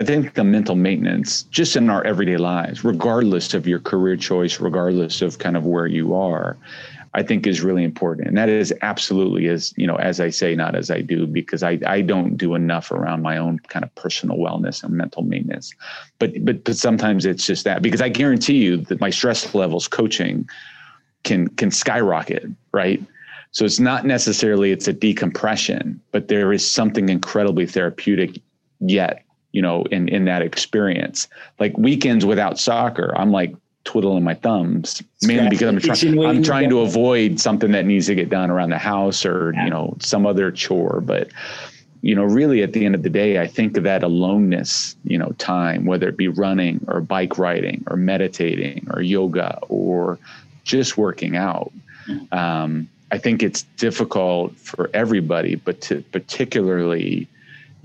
[0.00, 4.60] I think the mental maintenance just in our everyday lives, regardless of your career choice,
[4.60, 6.56] regardless of kind of where you are,
[7.16, 8.28] I think is really important.
[8.28, 11.62] And that is absolutely as, you know, as I say, not as I do, because
[11.62, 15.72] I, I don't do enough around my own kind of personal wellness and mental maintenance.
[16.18, 19.88] But but but sometimes it's just that because I guarantee you that my stress levels
[19.88, 20.46] coaching
[21.24, 23.02] can can skyrocket, right?
[23.50, 28.38] So it's not necessarily it's a decompression, but there is something incredibly therapeutic
[28.80, 31.28] yet you know, in in that experience.
[31.58, 33.54] Like weekends without soccer, I'm like
[33.86, 38.14] twiddling my thumbs mainly because I'm, try- I'm trying to avoid something that needs to
[38.14, 39.64] get done around the house or yeah.
[39.64, 41.00] you know some other chore.
[41.00, 41.30] But
[42.02, 45.18] you know, really at the end of the day, I think of that aloneness, you
[45.18, 50.18] know, time, whether it be running or bike riding or meditating or yoga or
[50.64, 51.72] just working out.
[52.06, 52.32] Mm.
[52.32, 57.28] Um, I think it's difficult for everybody, but to particularly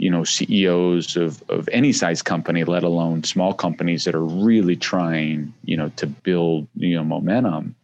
[0.02, 4.76] you know CEOs of of any size company, let alone small companies that are really
[4.76, 7.76] trying you know to build you know momentum,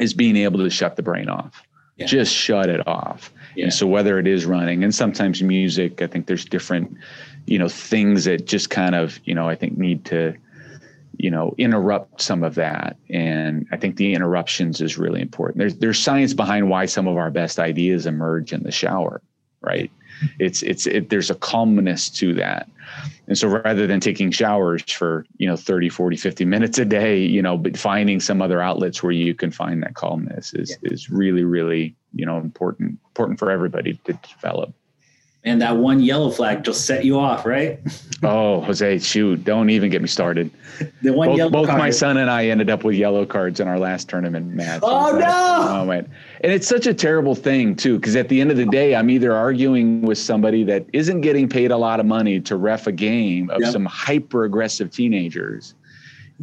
[0.00, 1.62] is being able to shut the brain off,
[1.96, 2.06] yeah.
[2.06, 3.32] just shut it off.
[3.54, 3.64] Yeah.
[3.64, 6.96] And so whether it is running and sometimes music, I think there's different
[7.46, 10.34] you know things that just kind of you know I think need to
[11.18, 15.76] you know interrupt some of that and i think the interruptions is really important there's
[15.76, 19.20] there's science behind why some of our best ideas emerge in the shower
[19.60, 19.92] right
[20.38, 22.68] it's it's it, there's a calmness to that
[23.26, 27.18] and so rather than taking showers for you know 30 40 50 minutes a day
[27.18, 30.90] you know but finding some other outlets where you can find that calmness is yeah.
[30.92, 34.74] is really really you know important important for everybody to develop
[35.44, 37.80] and that one yellow flag just set you off, right?
[38.22, 39.42] oh, Jose, shoot!
[39.44, 40.50] Don't even get me started.
[41.02, 41.78] the one both, yellow both card.
[41.78, 44.80] my son and I ended up with yellow cards in our last tournament match.
[44.84, 45.72] Oh no!
[45.72, 46.08] Moment.
[46.42, 49.10] And it's such a terrible thing too, because at the end of the day, I'm
[49.10, 52.92] either arguing with somebody that isn't getting paid a lot of money to ref a
[52.92, 53.72] game of yep.
[53.72, 55.74] some hyper aggressive teenagers,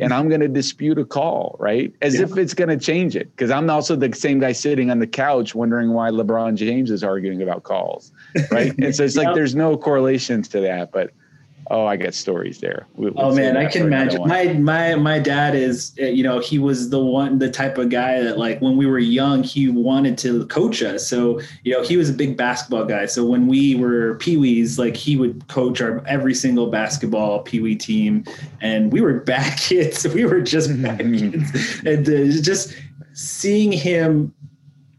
[0.01, 1.93] and I'm going to dispute a call, right?
[2.01, 2.23] As yeah.
[2.23, 3.29] if it's going to change it.
[3.31, 7.03] Because I'm also the same guy sitting on the couch wondering why LeBron James is
[7.03, 8.11] arguing about calls,
[8.51, 8.73] right?
[8.79, 9.25] and so it's yep.
[9.25, 10.91] like there's no correlations to that.
[10.91, 11.11] But
[11.69, 12.87] oh, I got stories there.
[12.95, 14.27] We'll, oh man, I can imagine.
[14.27, 17.89] My my my dad is, uh, you know, he was the one, the type of
[17.89, 21.07] guy that like when we were young, he wanted to coach us.
[21.07, 23.05] So you know, he was a big basketball guy.
[23.05, 28.23] So when we were peewees, like he would coach our every single basketball peewee team,
[28.61, 30.07] and we were bad kids.
[30.07, 32.75] We were just bad kids, and uh, just
[33.13, 34.33] seeing him,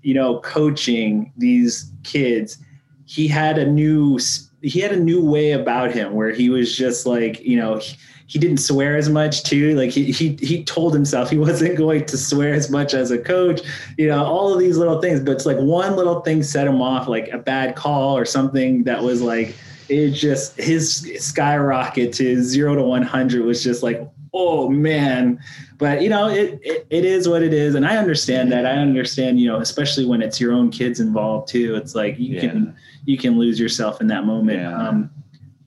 [0.03, 2.59] you know, coaching these kids,
[3.07, 4.19] he had a new
[4.63, 7.97] he had a new way about him where he was just like you know he,
[8.27, 9.75] he didn't swear as much too.
[9.75, 13.19] Like he, he he told himself he wasn't going to swear as much as a
[13.19, 13.61] coach
[13.99, 15.21] you know all of these little things.
[15.21, 18.85] But it's like one little thing set him off like a bad call or something
[18.85, 19.55] that was like
[19.89, 25.41] it just his skyrocket to 0 to 100 was just like oh man.
[25.79, 27.75] But you know it, it, it is what it is.
[27.75, 28.67] And i understand that.
[28.67, 31.75] I understand you know especially when it's your own kids involved too.
[31.75, 32.41] It's like you yeah.
[32.43, 34.61] can you can lose yourself in that moment.
[34.61, 35.11] Yeah, um,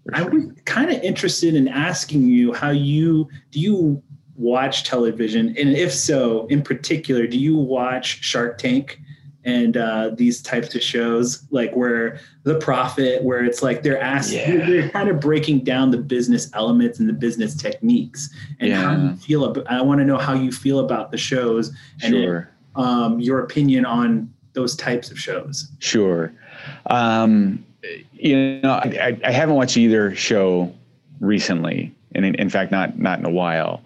[0.07, 0.15] sure.
[0.15, 4.03] I was kind of interested in asking you how you do you
[4.35, 8.99] watch television, and if so, in particular, do you watch Shark Tank?
[9.45, 14.39] and uh, these types of shows like where the profit where it's like they're asking
[14.39, 14.65] yeah.
[14.65, 18.29] they're kind of breaking down the business elements and the business techniques
[18.59, 18.81] and yeah.
[18.81, 21.71] how you feel about, i want to know how you feel about the shows
[22.01, 22.37] and sure.
[22.39, 26.33] it, um, your opinion on those types of shows sure
[26.87, 27.65] um,
[28.13, 30.73] you know, I, I, haven't watched either show
[31.19, 33.81] recently, and in, in, fact, not not in a while.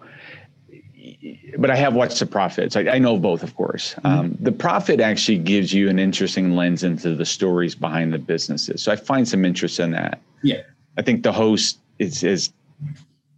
[1.58, 2.76] But I have watched The Profits.
[2.76, 3.94] I, I know both, of course.
[3.94, 4.06] Mm-hmm.
[4.06, 8.82] Um, the Profit actually gives you an interesting lens into the stories behind the businesses,
[8.82, 10.20] so I find some interest in that.
[10.42, 10.62] Yeah,
[10.96, 12.52] I think the host is is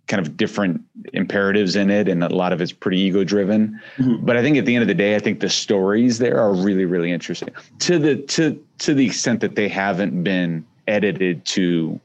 [0.09, 0.83] kind of different
[1.13, 4.25] imperatives in it and a lot of it's pretty ego driven mm-hmm.
[4.25, 6.53] but i think at the end of the day i think the stories there are
[6.55, 7.49] really really interesting.
[7.81, 12.01] To the to to the extent that they haven't been edited to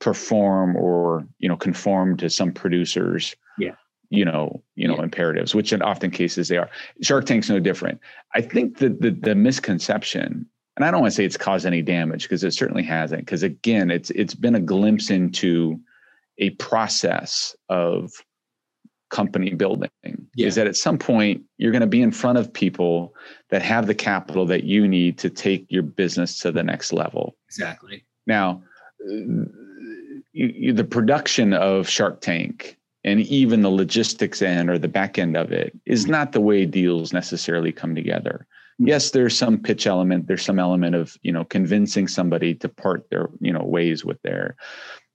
[0.00, 3.74] perform or you know conform to some producers yeah.
[4.10, 5.04] you know you know yeah.
[5.04, 6.70] imperatives which in often cases they are.
[7.02, 8.00] Shark tank's no different.
[8.34, 11.82] I think that the, the misconception and i don't want to say it's caused any
[11.82, 15.78] damage because it certainly hasn't because again it's it's been a glimpse into
[16.42, 18.10] a process of
[19.10, 19.90] company building
[20.34, 20.46] yeah.
[20.46, 23.14] is that at some point you're going to be in front of people
[23.50, 27.36] that have the capital that you need to take your business to the next level.
[27.46, 28.04] Exactly.
[28.26, 28.62] Now,
[29.06, 29.46] you,
[30.32, 35.36] you, the production of Shark Tank and even the logistics end or the back end
[35.36, 36.12] of it is mm-hmm.
[36.12, 38.46] not the way deals necessarily come together.
[38.80, 38.88] Mm-hmm.
[38.88, 43.08] Yes, there's some pitch element, there's some element of, you know, convincing somebody to part
[43.10, 44.56] their, you know, ways with their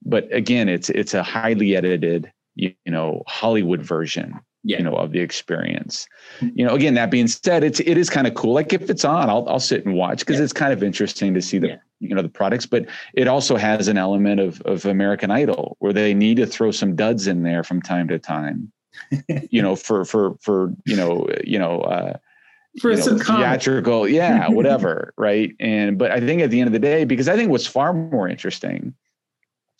[0.03, 4.77] but again, it's it's a highly edited, you, you know, Hollywood version yeah.
[4.77, 6.07] you know of the experience
[6.41, 9.05] you know again that being said it's it is kind of cool like if it's
[9.05, 10.43] on i'll, I'll sit and watch because yeah.
[10.43, 11.77] it's kind of interesting to see the yeah.
[11.99, 15.93] you know the products but it also has an element of of american idol where
[15.93, 18.71] they need to throw some duds in there from time to time
[19.49, 22.17] you know for for for you know you know uh
[22.81, 26.73] for you know, theatrical yeah whatever right and but i think at the end of
[26.73, 28.93] the day because i think what's far more interesting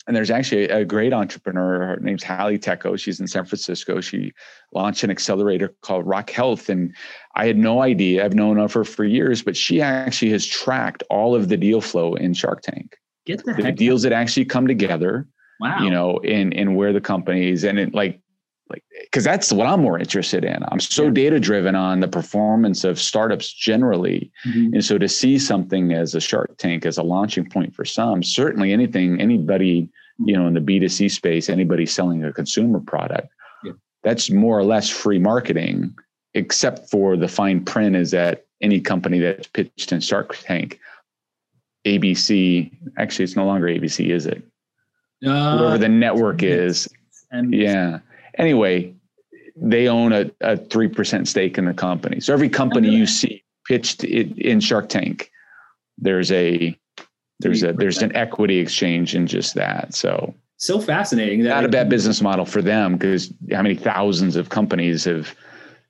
[0.08, 1.86] And there's actually a great entrepreneur.
[1.86, 2.98] Her name's Halle Tecco.
[2.98, 4.00] She's in San Francisco.
[4.00, 4.32] She
[4.72, 6.70] launched an accelerator called Rock Health.
[6.70, 6.94] And
[7.36, 8.24] I had no idea.
[8.24, 11.82] I've known of her for years, but she actually has tracked all of the deal
[11.82, 12.96] flow in Shark Tank.
[13.26, 15.28] Get the, The deals that actually come together,
[15.60, 15.84] Wow.
[15.84, 18.18] you know, in in where the companies and it like
[18.70, 20.62] like because that's what I'm more interested in.
[20.70, 21.10] I'm so Yeah.
[21.10, 24.30] data driven on the performance of startups generally.
[24.46, 24.72] Mhm.
[24.74, 28.22] And so to see something as a Shark Tank as a launching point for some,
[28.22, 29.88] certainly anything, anybody,
[30.24, 33.28] you know, in the B2C space, anybody selling a consumer product,
[33.64, 33.72] Yeah.
[34.02, 35.94] that's more or less free marketing,
[36.34, 40.78] except for the fine print is that any company that's pitched in Shark Tank,
[41.86, 44.42] ABC, actually it's no longer ABC, is it?
[45.24, 46.88] Uh, Whatever the network is.
[47.30, 48.00] and Yeah.
[48.38, 48.94] Anyway,
[49.56, 52.20] they own a, a 3% stake in the company.
[52.20, 55.30] So every company you see pitched in, in Shark Tank,
[55.98, 56.78] there's a
[57.40, 59.94] there's a there's an equity exchange in just that.
[59.94, 61.42] So so fascinating.
[61.42, 65.34] That not a bad business model for them because how many thousands of companies have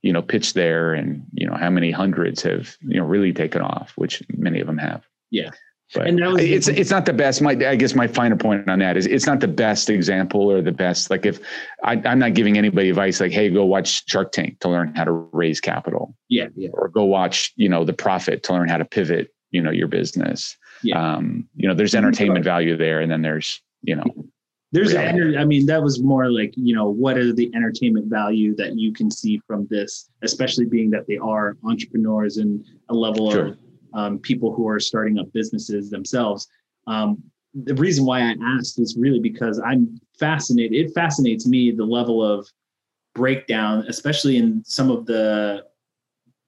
[0.03, 3.63] you know pitched there and you know how many hundreds have you know really taken
[3.63, 5.51] off which many of them have Yeah.
[5.95, 8.69] But And that was- it's it's not the best my i guess my final point
[8.69, 11.41] on that is it's not the best example or the best like if
[11.83, 15.05] I, i'm not giving anybody advice like hey go watch shark tank to learn how
[15.05, 16.49] to raise capital Yeah.
[16.57, 16.71] Yeah.
[16.73, 19.89] or go watch you know the profit to learn how to pivot you know your
[19.89, 20.99] business Yeah.
[21.17, 24.05] um you know there's entertainment value there and then there's you know
[24.71, 28.77] There's, I mean, that was more like, you know, what is the entertainment value that
[28.77, 33.47] you can see from this, especially being that they are entrepreneurs and a level Sure.
[33.47, 33.59] of
[33.99, 36.47] um, people who are starting up businesses themselves.
[36.87, 37.23] Um,
[37.55, 40.75] the reason why I asked is really because I'm fascinated.
[40.75, 42.49] It fascinates me the level of
[43.15, 45.65] breakdown, especially in some of the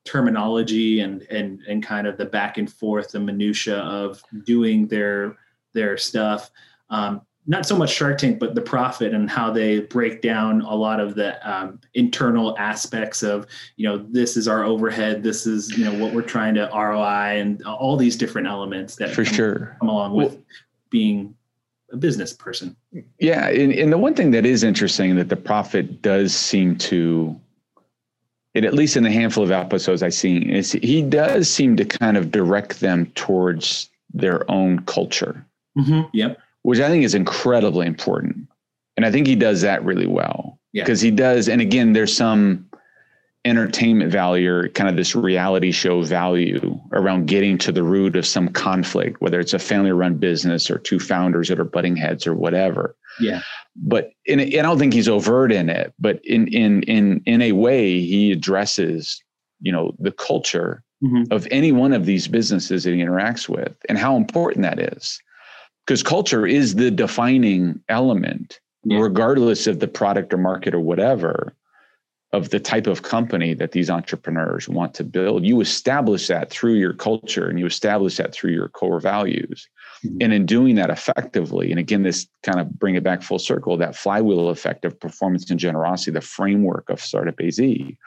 [0.04, 5.36] terminology and and and kind of the back and forth, the minutia of doing their
[5.74, 6.50] their stuff.
[6.88, 10.74] Um, not so much Shark Tank, but the profit and how they break down a
[10.74, 13.44] lot of the um, internal aspects of,
[13.74, 17.40] you know, this is our overhead, this is, you know, what we're trying to ROI,
[17.40, 20.38] and all these different elements that for come, sure come along with
[20.90, 21.34] being
[21.90, 22.76] a business person.
[23.18, 27.36] Yeah, and, and the one thing that is interesting that the Profit does seem to,
[28.54, 31.84] it at least in the handful of episodes I've seen, is he does seem to
[31.84, 35.44] kind of direct them towards their own culture,
[36.12, 36.38] Yep.
[36.62, 38.46] Which I think is incredibly important.
[38.96, 40.58] And I think he does that really well.
[40.72, 40.84] Yeah.
[40.84, 42.66] Because he does, and again, there's some
[43.46, 48.26] entertainment value or kind of this reality show value around getting to the root of
[48.26, 52.26] some conflict, whether it's a family run business or two founders that are butting heads
[52.26, 53.40] or whatever Yeah.
[53.74, 57.52] but in, I don't think he's overt in it, but in in in in a
[57.52, 59.22] way, he addresses,
[59.60, 61.26] you know, the culture Mhm.
[61.32, 65.18] of any one of these businesses that he interacts with, and how important that is,
[65.90, 69.00] because culture is the defining element, Yeah.
[69.00, 71.52] regardless of the product or market or whatever,
[72.32, 75.44] of the type of company that these entrepreneurs want to build.
[75.44, 79.66] You establish that through your culture, and you establish that through your core values.
[80.04, 80.16] Mhm.
[80.20, 83.76] And in doing that effectively, and again, this kind of bring it back full circle,
[83.78, 87.58] that flywheel effect of performance and generosity, the framework of Startup AZ,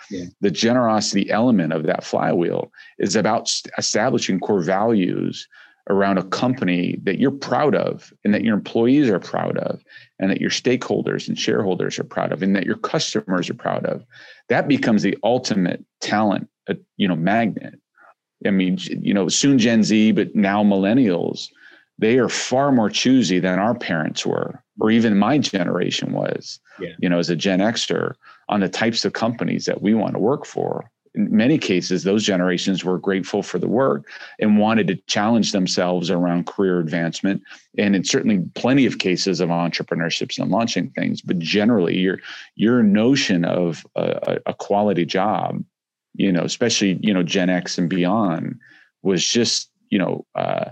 [0.10, 0.24] Yeah.
[0.40, 5.50] the generosity element of that flywheel is about st- establishing core values
[5.90, 9.84] around a company that you're proud of and that your employees are proud of
[10.20, 13.86] and that your stakeholders and shareholders are proud of and that your customers are proud
[13.86, 14.06] of
[14.48, 17.76] that becomes the ultimate talent uh, you know magnet
[18.46, 21.48] i mean you know soon gen z but now millennials
[22.00, 26.94] they are far more choosy than our parents were or even my generation was Yeah.
[27.00, 28.14] you know as a gen xer
[28.48, 32.24] on the types of companies that we want to work for in many cases those
[32.24, 34.10] generations were grateful for the work
[34.40, 37.42] and wanted to challenge themselves around career advancement
[37.78, 42.20] and in certainly plenty of cases of entrepreneurships and launching things but generally your
[42.56, 45.64] your notion of a, a quality job
[46.16, 48.60] you know especially you know gen x and beyond
[49.02, 50.66] was just you know uh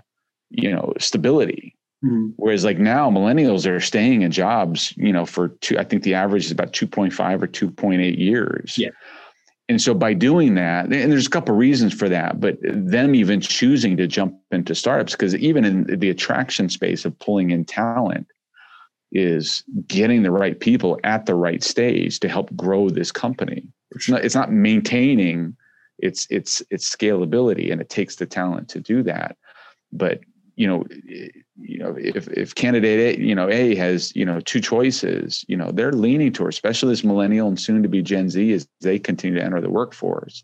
[0.49, 2.33] you know stability Mhm.
[2.37, 6.15] Whereas like now millennials are staying in jobs, you know, for two, I think the
[6.15, 8.77] average is about 2.5 or 2.8 years.
[8.77, 8.89] Yeah.
[9.69, 13.15] And so by doing that, and there's a couple of reasons for that, but them
[13.15, 17.63] even choosing to jump into startups, because even in the attraction space of pulling in
[17.63, 18.27] talent
[19.11, 23.67] is getting the right people at the right stage to help grow this company.
[23.91, 25.55] It's not, it's not maintaining
[25.99, 29.37] its its its scalability and it takes the talent to do that.
[29.91, 30.21] But
[30.55, 30.83] you know,
[31.57, 35.57] you know, if if candidate A, you know, A has, you know, two choices, you
[35.57, 38.99] know, they're leaning towards, especially this millennial and soon to be Gen Z as they
[38.99, 40.43] continue to enter the workforce.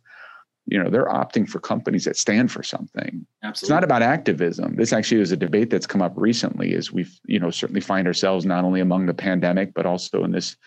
[0.68, 3.66] you know they're opting for companies that stand for something Absolutely.
[3.66, 7.18] it's not about activism this actually is a debate that's come up recently as we've
[7.26, 10.58] you know certainly find ourselves not only among the pandemic but also in this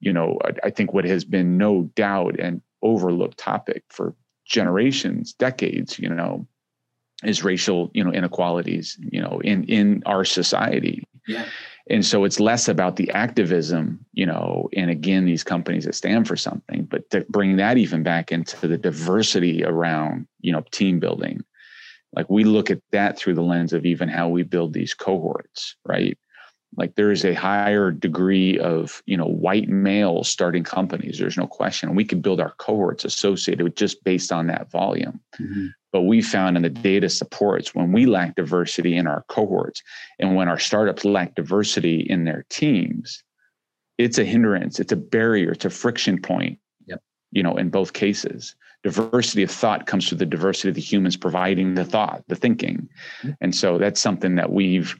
[0.00, 4.14] you know I, I think what has been no doubt an overlooked topic for
[4.44, 6.46] generations decades you know
[7.24, 11.04] is racial you know inequalities you know in in our society.
[11.26, 11.44] Yeah.
[11.88, 16.26] and so it's less about the activism you know and again these companies that stand
[16.26, 20.98] for something but to bring that even back into the diversity around you know team
[21.00, 21.42] building.
[22.12, 25.76] Like we look at that through the lens of even how we build these cohorts
[25.84, 26.18] right
[26.76, 31.46] like there is a higher degree of you know white males starting companies there's no
[31.46, 31.94] question.
[31.94, 35.20] We could build our cohorts associated with just based on that volume.
[35.40, 35.70] Mhm.
[35.92, 39.82] but we found in the data supports when we lack diversity in our cohorts
[40.20, 43.24] and when our startups lack diversity in their teams
[43.98, 47.02] it's a hindrance it's a barrier it's a friction point Yep.
[47.32, 48.54] you know in both cases.
[48.82, 52.88] Diversity of thought comes through the diversity of the humans providing the thought the thinking.
[53.42, 54.96] And so that's something that we've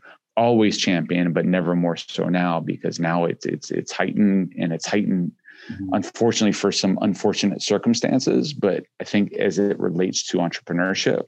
[0.47, 4.87] always championed but never more so now because now it's it's it's heightened and it's
[4.93, 5.31] heightened
[5.71, 5.89] Mhm.
[5.99, 8.55] unfortunately for some unfortunate circumstances.
[8.67, 11.25] But i think as it relates to entrepreneurship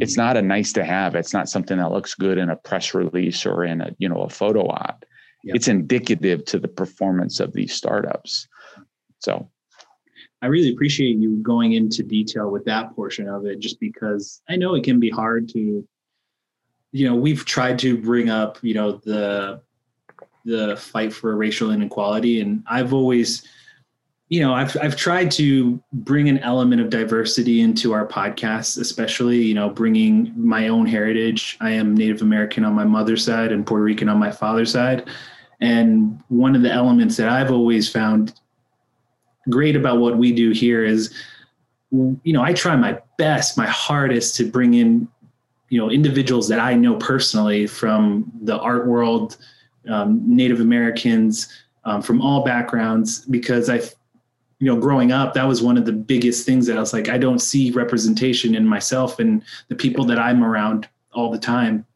[0.00, 1.14] it's not a nice to have.
[1.20, 4.22] It's not something that looks good in a press release or in a you know
[4.22, 4.98] a photo op.
[5.44, 5.56] Yep.
[5.56, 8.46] it's indicative to the performance of these startups.
[9.26, 9.32] So.
[10.40, 14.54] I really appreciate you going into detail with that portion of it, just because I
[14.60, 15.62] know it can be hard to,
[16.92, 19.60] you know, we've tried to bring up, you know, the
[20.44, 23.46] the fight for racial inequality, and I've always,
[24.28, 29.38] you know, I've I've tried to bring an element of diversity into our podcast, especially,
[29.38, 31.56] you know, bringing my own heritage.
[31.60, 35.08] I am Native American on my mother's side and Puerto Rican on my father's side,
[35.60, 38.34] and one of the elements that I've always found
[39.48, 41.12] great about what we do here is
[41.90, 45.08] you know i try my best my hardest to bring in
[45.72, 49.36] you know individuals that i know personally from the art world
[49.88, 51.48] um, native americans
[51.84, 53.76] um, from all backgrounds because i
[54.58, 57.08] you know growing up that was one of the biggest things that i was like
[57.08, 61.86] i don't see representation in myself and the people that i'm around all the time.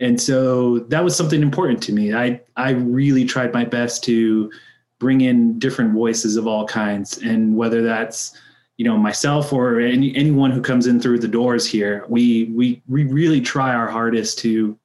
[0.00, 2.14] And so that was something important to me.
[2.14, 4.50] I i really tried my best to
[4.98, 7.18] bring in different voices of all kinds.
[7.18, 8.38] And whether that's
[8.76, 12.82] you know myself or any, anyone who comes in through the doors here we we
[12.88, 14.78] we really try our hardest to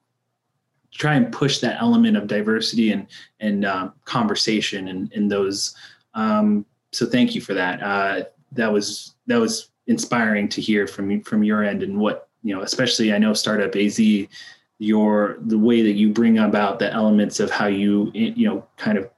[0.92, 3.06] try and push that element of diversity and
[3.40, 5.74] and um, conversation and in those
[6.14, 7.82] um, so thank you for that.
[7.82, 12.54] Uh, that was that was inspiring to hear from from your end and what you
[12.54, 13.98] know especially i know startup az
[14.78, 18.98] your the way that you bring about the elements of how you you know kind
[18.98, 19.08] of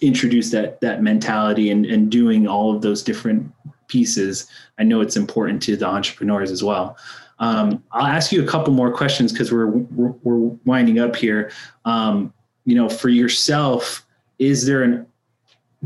[0.00, 3.50] introduce that that mentality and, and doing all of those different
[3.90, 4.46] pieces.
[4.78, 6.96] I know it's important to the entrepreneurs as well.
[7.38, 11.50] Um, i'll ask you a couple more questions because we're, we're we're winding up here.
[11.86, 12.32] Um,
[12.64, 14.06] you know for yourself
[14.38, 15.06] is there an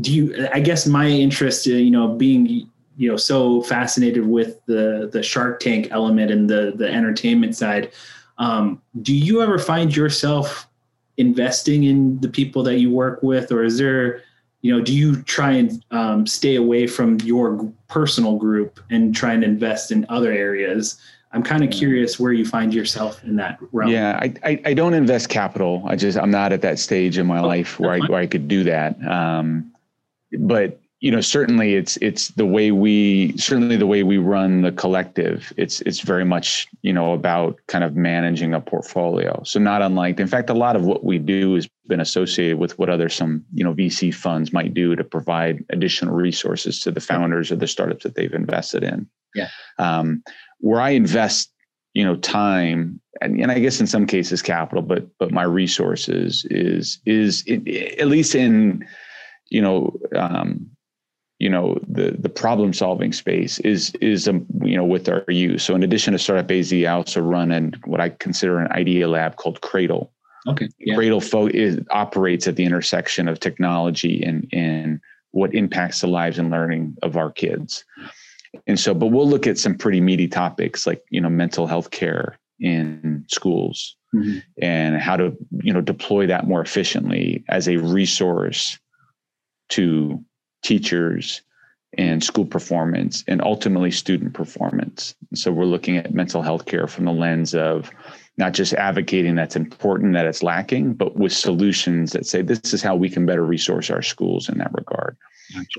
[0.01, 4.63] do you i guess my interest in, you know being you know so fascinated with
[4.65, 7.91] the the shark tank element and the the entertainment side
[8.37, 10.67] um, do you ever find yourself
[11.15, 14.21] investing in the people that you work with or is there
[14.65, 19.31] you know do you try and um, stay away from your personal group and try
[19.31, 20.99] and invest in other areas?
[21.33, 23.91] I'm kind of curious where you find yourself in that realm.
[23.91, 25.83] Yeah I, I, I don't invest capital.
[25.85, 28.25] I just i'm not at that stage in my Oh, life where I, where I
[28.25, 28.99] could do that.
[29.05, 29.71] Um,
[30.39, 34.71] but you know certainly it's it's the way we certainly the way we run the
[34.71, 39.41] collective it's it's very much you know about kind of managing a portfolio.
[39.43, 42.79] So not unlike in fact a lot of what we do has been associated with
[42.79, 47.01] what other some you know vc funds might do to provide additional resources to the
[47.01, 49.07] founders of the startups that they've invested in.
[49.33, 49.49] Yeah.
[49.79, 50.23] um,
[50.59, 51.51] where i invest
[51.93, 56.45] you know time and, and i guess in some cases capital but but my resources
[56.49, 57.67] is is in,
[57.99, 58.87] at least in
[59.49, 60.69] you know um,
[61.39, 65.61] you know the the problem solving space is is um, you know with our youth
[65.61, 69.07] so in addition to startup az i also run and what i consider an idea
[69.07, 70.11] lab called cradle.
[70.47, 70.95] Okay yeah.
[70.95, 74.99] Cradle fo- is, operates at the intersection of technology and and
[75.31, 77.83] what impacts the lives and learning of our kids.
[78.67, 81.89] And so but we'll look at some pretty meaty topics like you know mental health
[81.91, 84.43] care in schools Mhm.
[84.61, 88.79] and how to you know deploy that more efficiently as a resource
[89.69, 90.23] to
[90.65, 91.41] teachers
[91.97, 95.13] and school performance and ultimately student performance.
[95.35, 97.91] So we're looking at mental health care from the lens of
[98.37, 102.81] not just advocating that's important, that it's lacking, but with solutions that say this is
[102.81, 105.15] how we can better resource our schools in that regard.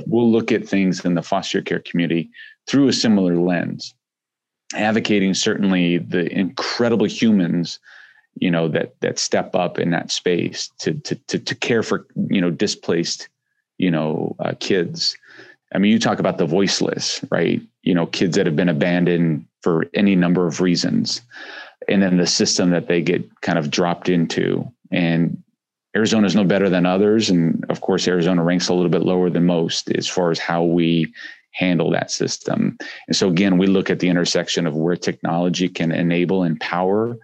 [0.06, 2.30] we'll look at things in the foster care community
[2.68, 3.92] through a similar lens,
[4.74, 7.80] advocating certainly the incredible humans
[8.38, 12.06] you know that that step up in that space to to to, to care for
[12.28, 13.30] you know displaced
[13.78, 15.16] you know uh, kids.
[15.74, 17.60] I mean you talk about the voiceless right?
[17.82, 21.22] You know kids that have been abandoned for any number of reasons.
[21.88, 24.64] And then the system that they get kind of dropped into.
[24.92, 25.42] And
[25.94, 27.30] arizona is no better than others.
[27.30, 30.62] And of course arizona ranks a little bit lower than most as far as how
[30.62, 31.12] we
[31.50, 32.76] handle that system.
[33.08, 37.16] And so again we look at the intersection of where technology can enable empower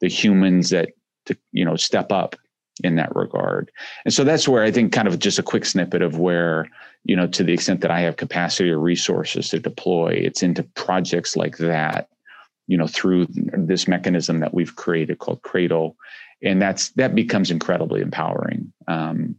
[0.00, 0.90] the humans that
[1.26, 2.36] to you know step up
[2.82, 3.70] in that regard.
[4.04, 6.68] And so that's where i think kind of just a quick snippet of where
[7.04, 10.62] you know to the extent that i have capacity or resources to deploy it's into
[10.74, 12.08] projects like that
[12.70, 15.96] you know through this mechanism that we've created called cradle.
[16.42, 19.34] And that's that becomes incredibly empowering um,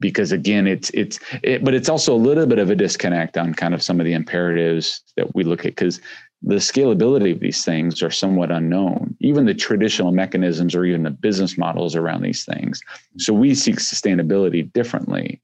[0.00, 3.54] because again it's it's it, but it's also a little bit of a disconnect on
[3.54, 5.98] kind of some of the imperatives that we look at because
[6.46, 11.10] the scalability of these things are somewhat unknown, even the traditional mechanisms or even the
[11.10, 12.82] business models around these things.
[13.16, 15.40] So we seek sustainability differently,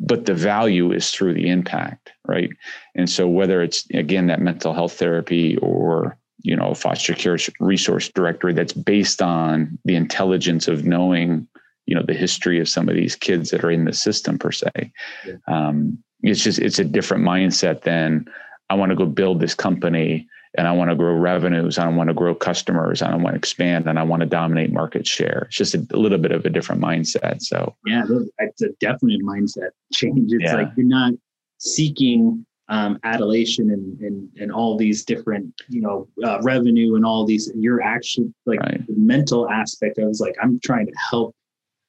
[0.00, 2.50] but the value is through the impact, right?
[2.96, 8.08] And so whether it's again that mental health therapy or you know foster care resource
[8.08, 11.46] directory that's based on the intelligence of knowing
[11.86, 14.50] you know the history of some of these kids that are in the system per
[14.50, 14.70] se
[15.26, 15.34] yeah.
[15.46, 18.26] um, it's just it's a different mindset than
[18.74, 20.26] I want to go build this company
[20.58, 23.34] and I want to grow revenues and I want to grow customers and I want
[23.34, 25.44] to expand and I want to dominate market share.
[25.46, 27.40] It's just a, a little bit of a different mindset.
[27.40, 28.04] So yeah,
[28.38, 30.32] it's a definite mindset change.
[30.32, 30.56] It's yeah.
[30.56, 31.12] like you're not
[31.58, 37.24] seeking um, adulation and, and and all these different you know uh, revenue and all
[37.24, 37.52] these.
[37.54, 38.84] You're actually like right.
[38.88, 40.00] the mental aspect.
[40.00, 41.36] I was like, I'm trying to help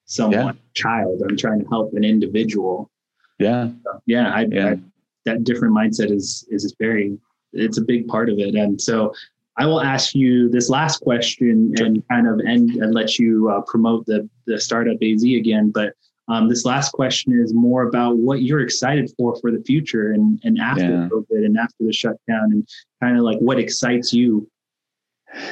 [0.05, 0.53] someone, yeah.
[0.75, 1.23] child.
[1.27, 2.91] I'm trying to help an individual.
[3.39, 4.31] Yeah, so, yeah.
[4.31, 4.67] I, yeah.
[4.67, 4.79] I
[5.25, 7.17] that different mindset is is very
[7.53, 8.55] it's a big part of it.
[8.55, 9.13] And so
[9.57, 13.61] I will ask you this last question and kind of end and let you uh,
[13.61, 15.71] promote the the startup AZ again.
[15.71, 15.93] But
[16.27, 20.39] um, this last question is more about what you're excited for for the future and
[20.43, 21.09] and after yeah.
[21.11, 22.67] COVID and after the shutdown and
[23.01, 24.49] kind of like what excites you.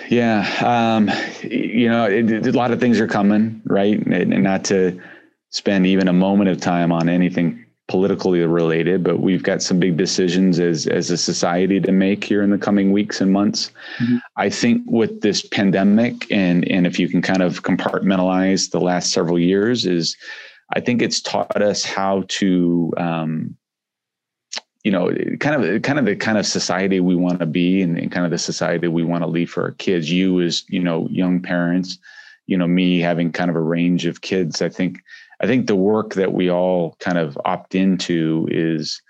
[0.10, 1.12] Yeah, um,
[1.42, 4.00] you know, it, it, a lot of things are coming, right?
[4.00, 4.98] And, and not to
[5.50, 9.98] spend even a moment of time on anything politically related, but we've got some big
[9.98, 13.72] decisions as as a society to make here in the coming weeks and months.
[14.00, 14.18] Mm-hmm.
[14.38, 19.12] I think with this pandemic and and if you can kind of compartmentalize the last
[19.12, 20.16] several years, is
[20.74, 23.58] I think it's taught us how to um,
[24.84, 27.98] you know kind of kind of the kind of society we want to be and,
[27.98, 30.82] and kind of the society we want to leave for our kids you as you
[30.82, 31.98] know young parents
[32.46, 35.00] you know me having kind of a range of kids i think
[35.44, 39.02] I think the work that we all kind of opt into is,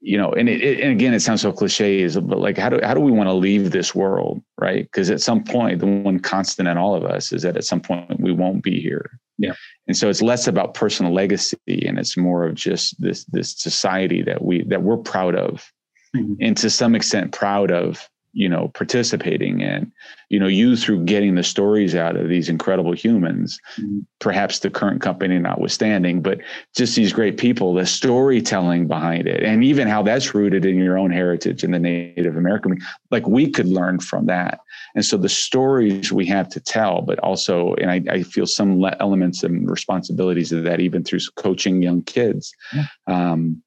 [0.00, 2.70] you know, and it, it, and again, it sounds so cliche, is but like how
[2.70, 4.84] do how do we want to leave this world, right?
[4.84, 7.80] Because at some point, the one constant in all of us is that at some
[7.80, 9.10] point we won't be here.
[9.36, 9.52] Yeah.
[9.86, 14.22] And so it's less about personal legacy, and it's more of just this this society
[14.22, 15.70] that we that we're proud of,
[16.16, 16.34] mm-hmm.
[16.40, 19.92] and to some extent proud of you know participating in
[20.30, 24.00] you know you through getting the stories out of these incredible humans mm-hmm.
[24.20, 26.38] perhaps the current company notwithstanding but
[26.74, 30.98] just these great people the storytelling behind it and even how that's rooted in your
[30.98, 32.78] own heritage in the native american
[33.10, 34.60] like we could learn from that
[34.94, 38.82] and so the stories we have to tell but also and i, I feel some
[38.98, 42.86] elements and responsibilities of that even through coaching young kids yeah.
[43.06, 43.62] um,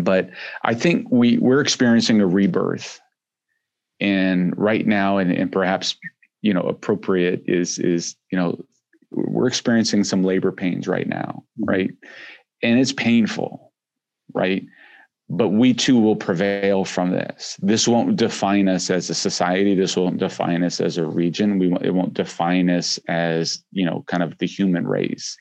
[0.00, 0.30] but
[0.62, 3.00] i think we we're experiencing a rebirth
[4.00, 5.96] and right now and, and perhaps
[6.42, 8.58] you know appropriate is is you know
[9.10, 11.70] we're experiencing some labor pains right now mm-hmm.
[11.70, 11.90] right?
[12.62, 13.68] And it's painful
[14.34, 14.64] right?
[15.30, 17.58] But we too will prevail from this.
[17.60, 19.74] This won't define us as a society.
[19.74, 21.58] This won't define us as a region.
[21.58, 25.36] We won't, it won't define us as you know kind of the human race.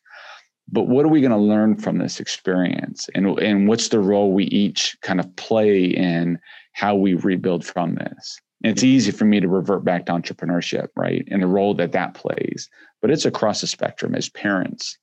[0.70, 3.08] But what are we going to learn from this experience?
[3.16, 6.38] And and what's the role we each kind of play in
[6.74, 11.28] how we rebuild from this it's easy for me to revert back to entrepreneurship, right?
[11.30, 12.70] And the role that that plays.
[13.01, 14.97] But it's across the spectrum as parents,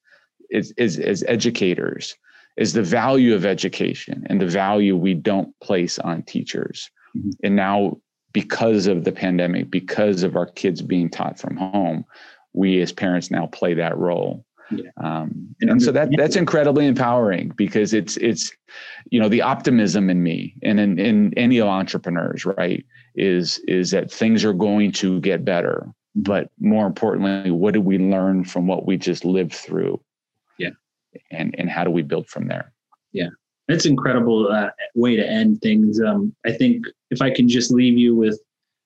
[0.53, 2.17] as, as, as educators,
[2.57, 6.91] is the value of education and the value we don't place on teachers.
[7.17, 7.31] Mm-hmm.
[7.45, 7.99] And now,
[8.33, 12.05] because of the pandemic, because of our kids being taught from home,
[12.53, 14.45] we as parents now play that role.
[14.71, 14.91] Yeah.
[14.97, 18.51] Um, and, and so that that's incredibly empowering because it's it's
[19.11, 22.85] you know the optimism in me and in, in any of entrepreneurs right
[23.15, 25.87] is is that things are going to get better.
[26.17, 30.01] But more importantly what did we learn from what we just lived through?
[30.59, 30.71] Yeah.
[31.31, 32.73] And and how do we build from there?
[33.13, 33.29] Yeah,
[33.69, 36.01] it's incredible uh, way to end things.
[36.01, 38.41] Um, I think if I can just leave you with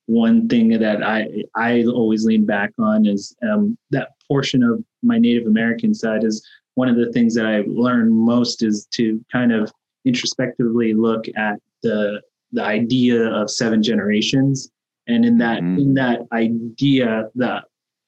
[0.07, 5.19] one thing that I I always lean back on is um, that portion of my
[5.19, 9.53] Native American side is one of the things that I learned most is to kind
[9.53, 9.73] of
[10.05, 12.21] introspectively look at the
[12.53, 14.71] the idea of seven generations
[15.07, 15.81] and in that mm-hmm.
[15.81, 17.63] in that idea the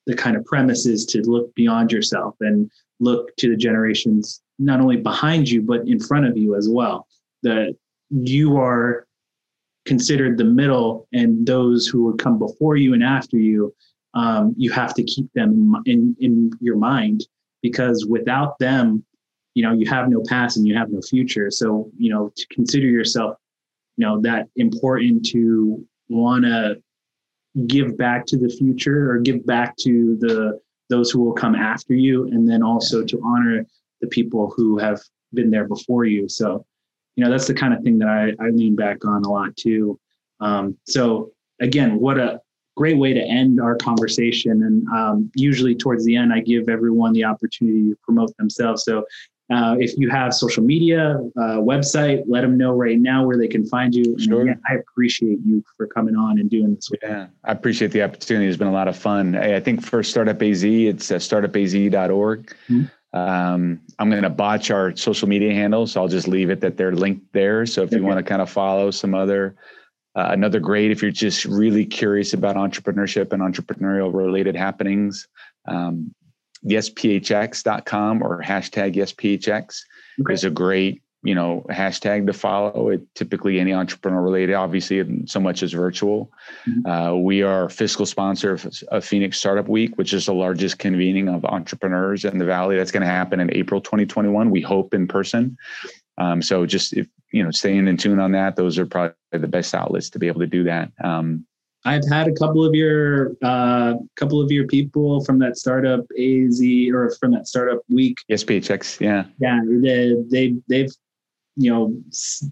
[0.06, 2.70] the kind of premise is to look beyond yourself and
[3.00, 7.06] look to the generations not only behind you but in front of you as well
[7.42, 7.74] that
[8.10, 9.06] you are
[9.84, 13.74] considered the middle and those who would come before you and after you
[14.14, 17.26] um, you have to keep them in, in your mind
[17.62, 19.04] because without them
[19.54, 21.50] you know you have no past and you have no future.
[21.50, 23.36] So you know to consider yourself
[23.96, 26.80] you know that important to want to
[27.66, 31.94] give back to the future or give back to the those who will come after
[31.94, 33.64] you and then also to honor
[34.00, 35.00] the people who have
[35.32, 36.28] been there before you.
[36.28, 36.64] So
[37.16, 39.56] you know that's the kind of thing that i, I lean back on a lot
[39.56, 39.98] too.
[40.40, 42.40] Um, so again what a
[42.76, 47.12] great way to end our conversation and um, usually towards the end i give everyone
[47.12, 49.04] the opportunity to promote themselves so
[49.50, 53.48] uh, if you have social media, uh, website, let them know right now where they
[53.48, 54.04] can find you.
[54.04, 54.42] And sure.
[54.42, 56.88] Again, I appreciate you for coming on and doing this.
[57.02, 58.46] yeah, I appreciate the opportunity.
[58.46, 59.34] It's been a lot of fun.
[59.34, 62.54] I think for Startup AZ, it's uh, startupaz.org.
[62.68, 63.18] Mm-hmm.
[63.18, 66.76] Um, I'm going to botch our social media handles, so I'll just leave it that
[66.76, 67.66] they're linked there.
[67.66, 67.96] So if okay.
[67.96, 69.56] you want to kind of follow some other,
[70.16, 75.28] uh, another great, if you're just really curious about entrepreneurship and entrepreneurial related happenings,
[75.68, 76.14] um,
[76.64, 79.82] yesphx.com or hashtag yesphx
[80.20, 80.32] okay.
[80.32, 85.38] is a great you know hashtag to follow it typically any entrepreneur related obviously so
[85.38, 86.30] much is virtual
[86.66, 86.86] mm-hmm.
[86.86, 91.28] uh, we are fiscal sponsor of, of, phoenix startup week which is the largest convening
[91.28, 95.06] of entrepreneurs in the valley that's going to happen in april 2021 we hope in
[95.06, 95.56] person
[96.18, 99.46] um, so just if you know staying in tune on that those are probably the
[99.46, 101.46] best outlets to be able to do that um,
[101.84, 106.60] I've had a couple of your uh, couple of your people from that startup AZ
[106.92, 108.18] or from that startup week.
[108.28, 109.00] Yes, PHX.
[109.00, 109.24] Yeah.
[109.38, 109.60] Yeah.
[109.66, 110.92] They, they they've
[111.56, 111.94] you know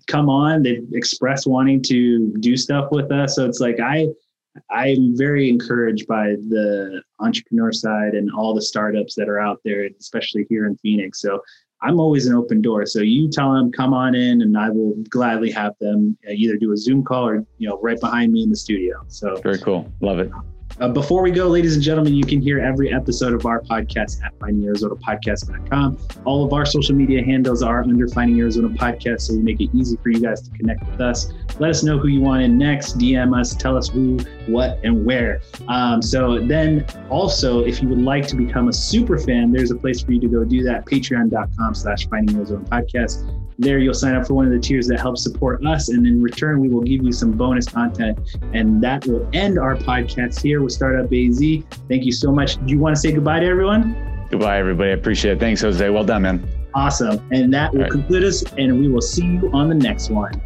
[0.07, 0.63] come on.
[0.63, 3.37] They've expressed wanting to do stuff with us.
[3.37, 4.09] So it's like I
[4.71, 9.89] I'm very encouraged by the entrepreneur side and all the startups that are out there,
[10.01, 11.21] especially here in Phoenix.
[11.21, 11.43] So
[11.81, 12.87] I'm always an open door.
[12.87, 16.57] So you tell them, come on in, and I will gladly have them uh, either
[16.57, 19.05] do a Zoom call or you know right behind me in the studio.
[19.09, 20.31] So very cool, love it.
[20.81, 24.23] Uh, before we go, ladies and gentlemen, you can hear every episode of our podcast
[24.23, 25.99] at findingarizonapodcast.com.
[26.25, 29.71] All of our social media handles are under Finding Arizona Podcast, so we make it
[29.75, 31.33] easy for you guys to connect with us.
[31.59, 35.05] Let us know who you want in next, DM us, tell us who, what, and
[35.05, 35.41] where.
[35.67, 39.77] Um, so then also, if you would like to become a super fan, there's a
[39.77, 43.29] place for you to go do that, patreon.com slash Finding Arizona Podcast.
[43.61, 45.89] There, you'll sign up for one of the tiers that helps support us.
[45.89, 48.39] And in return, we will give you some bonus content.
[48.53, 51.41] And that will end our podcast here with Startup AZ.
[51.89, 52.55] Thank you so much.
[52.65, 54.27] Do you want to say goodbye to everyone?
[54.31, 54.91] Goodbye, everybody.
[54.91, 55.41] I appreciate it.
[55.41, 55.91] Thanks, Jose.
[55.91, 56.49] Well done, man.
[56.75, 57.21] Awesome.
[57.33, 57.91] And that will right.
[57.91, 58.45] conclude us.
[58.59, 60.41] And we will see you on the next one.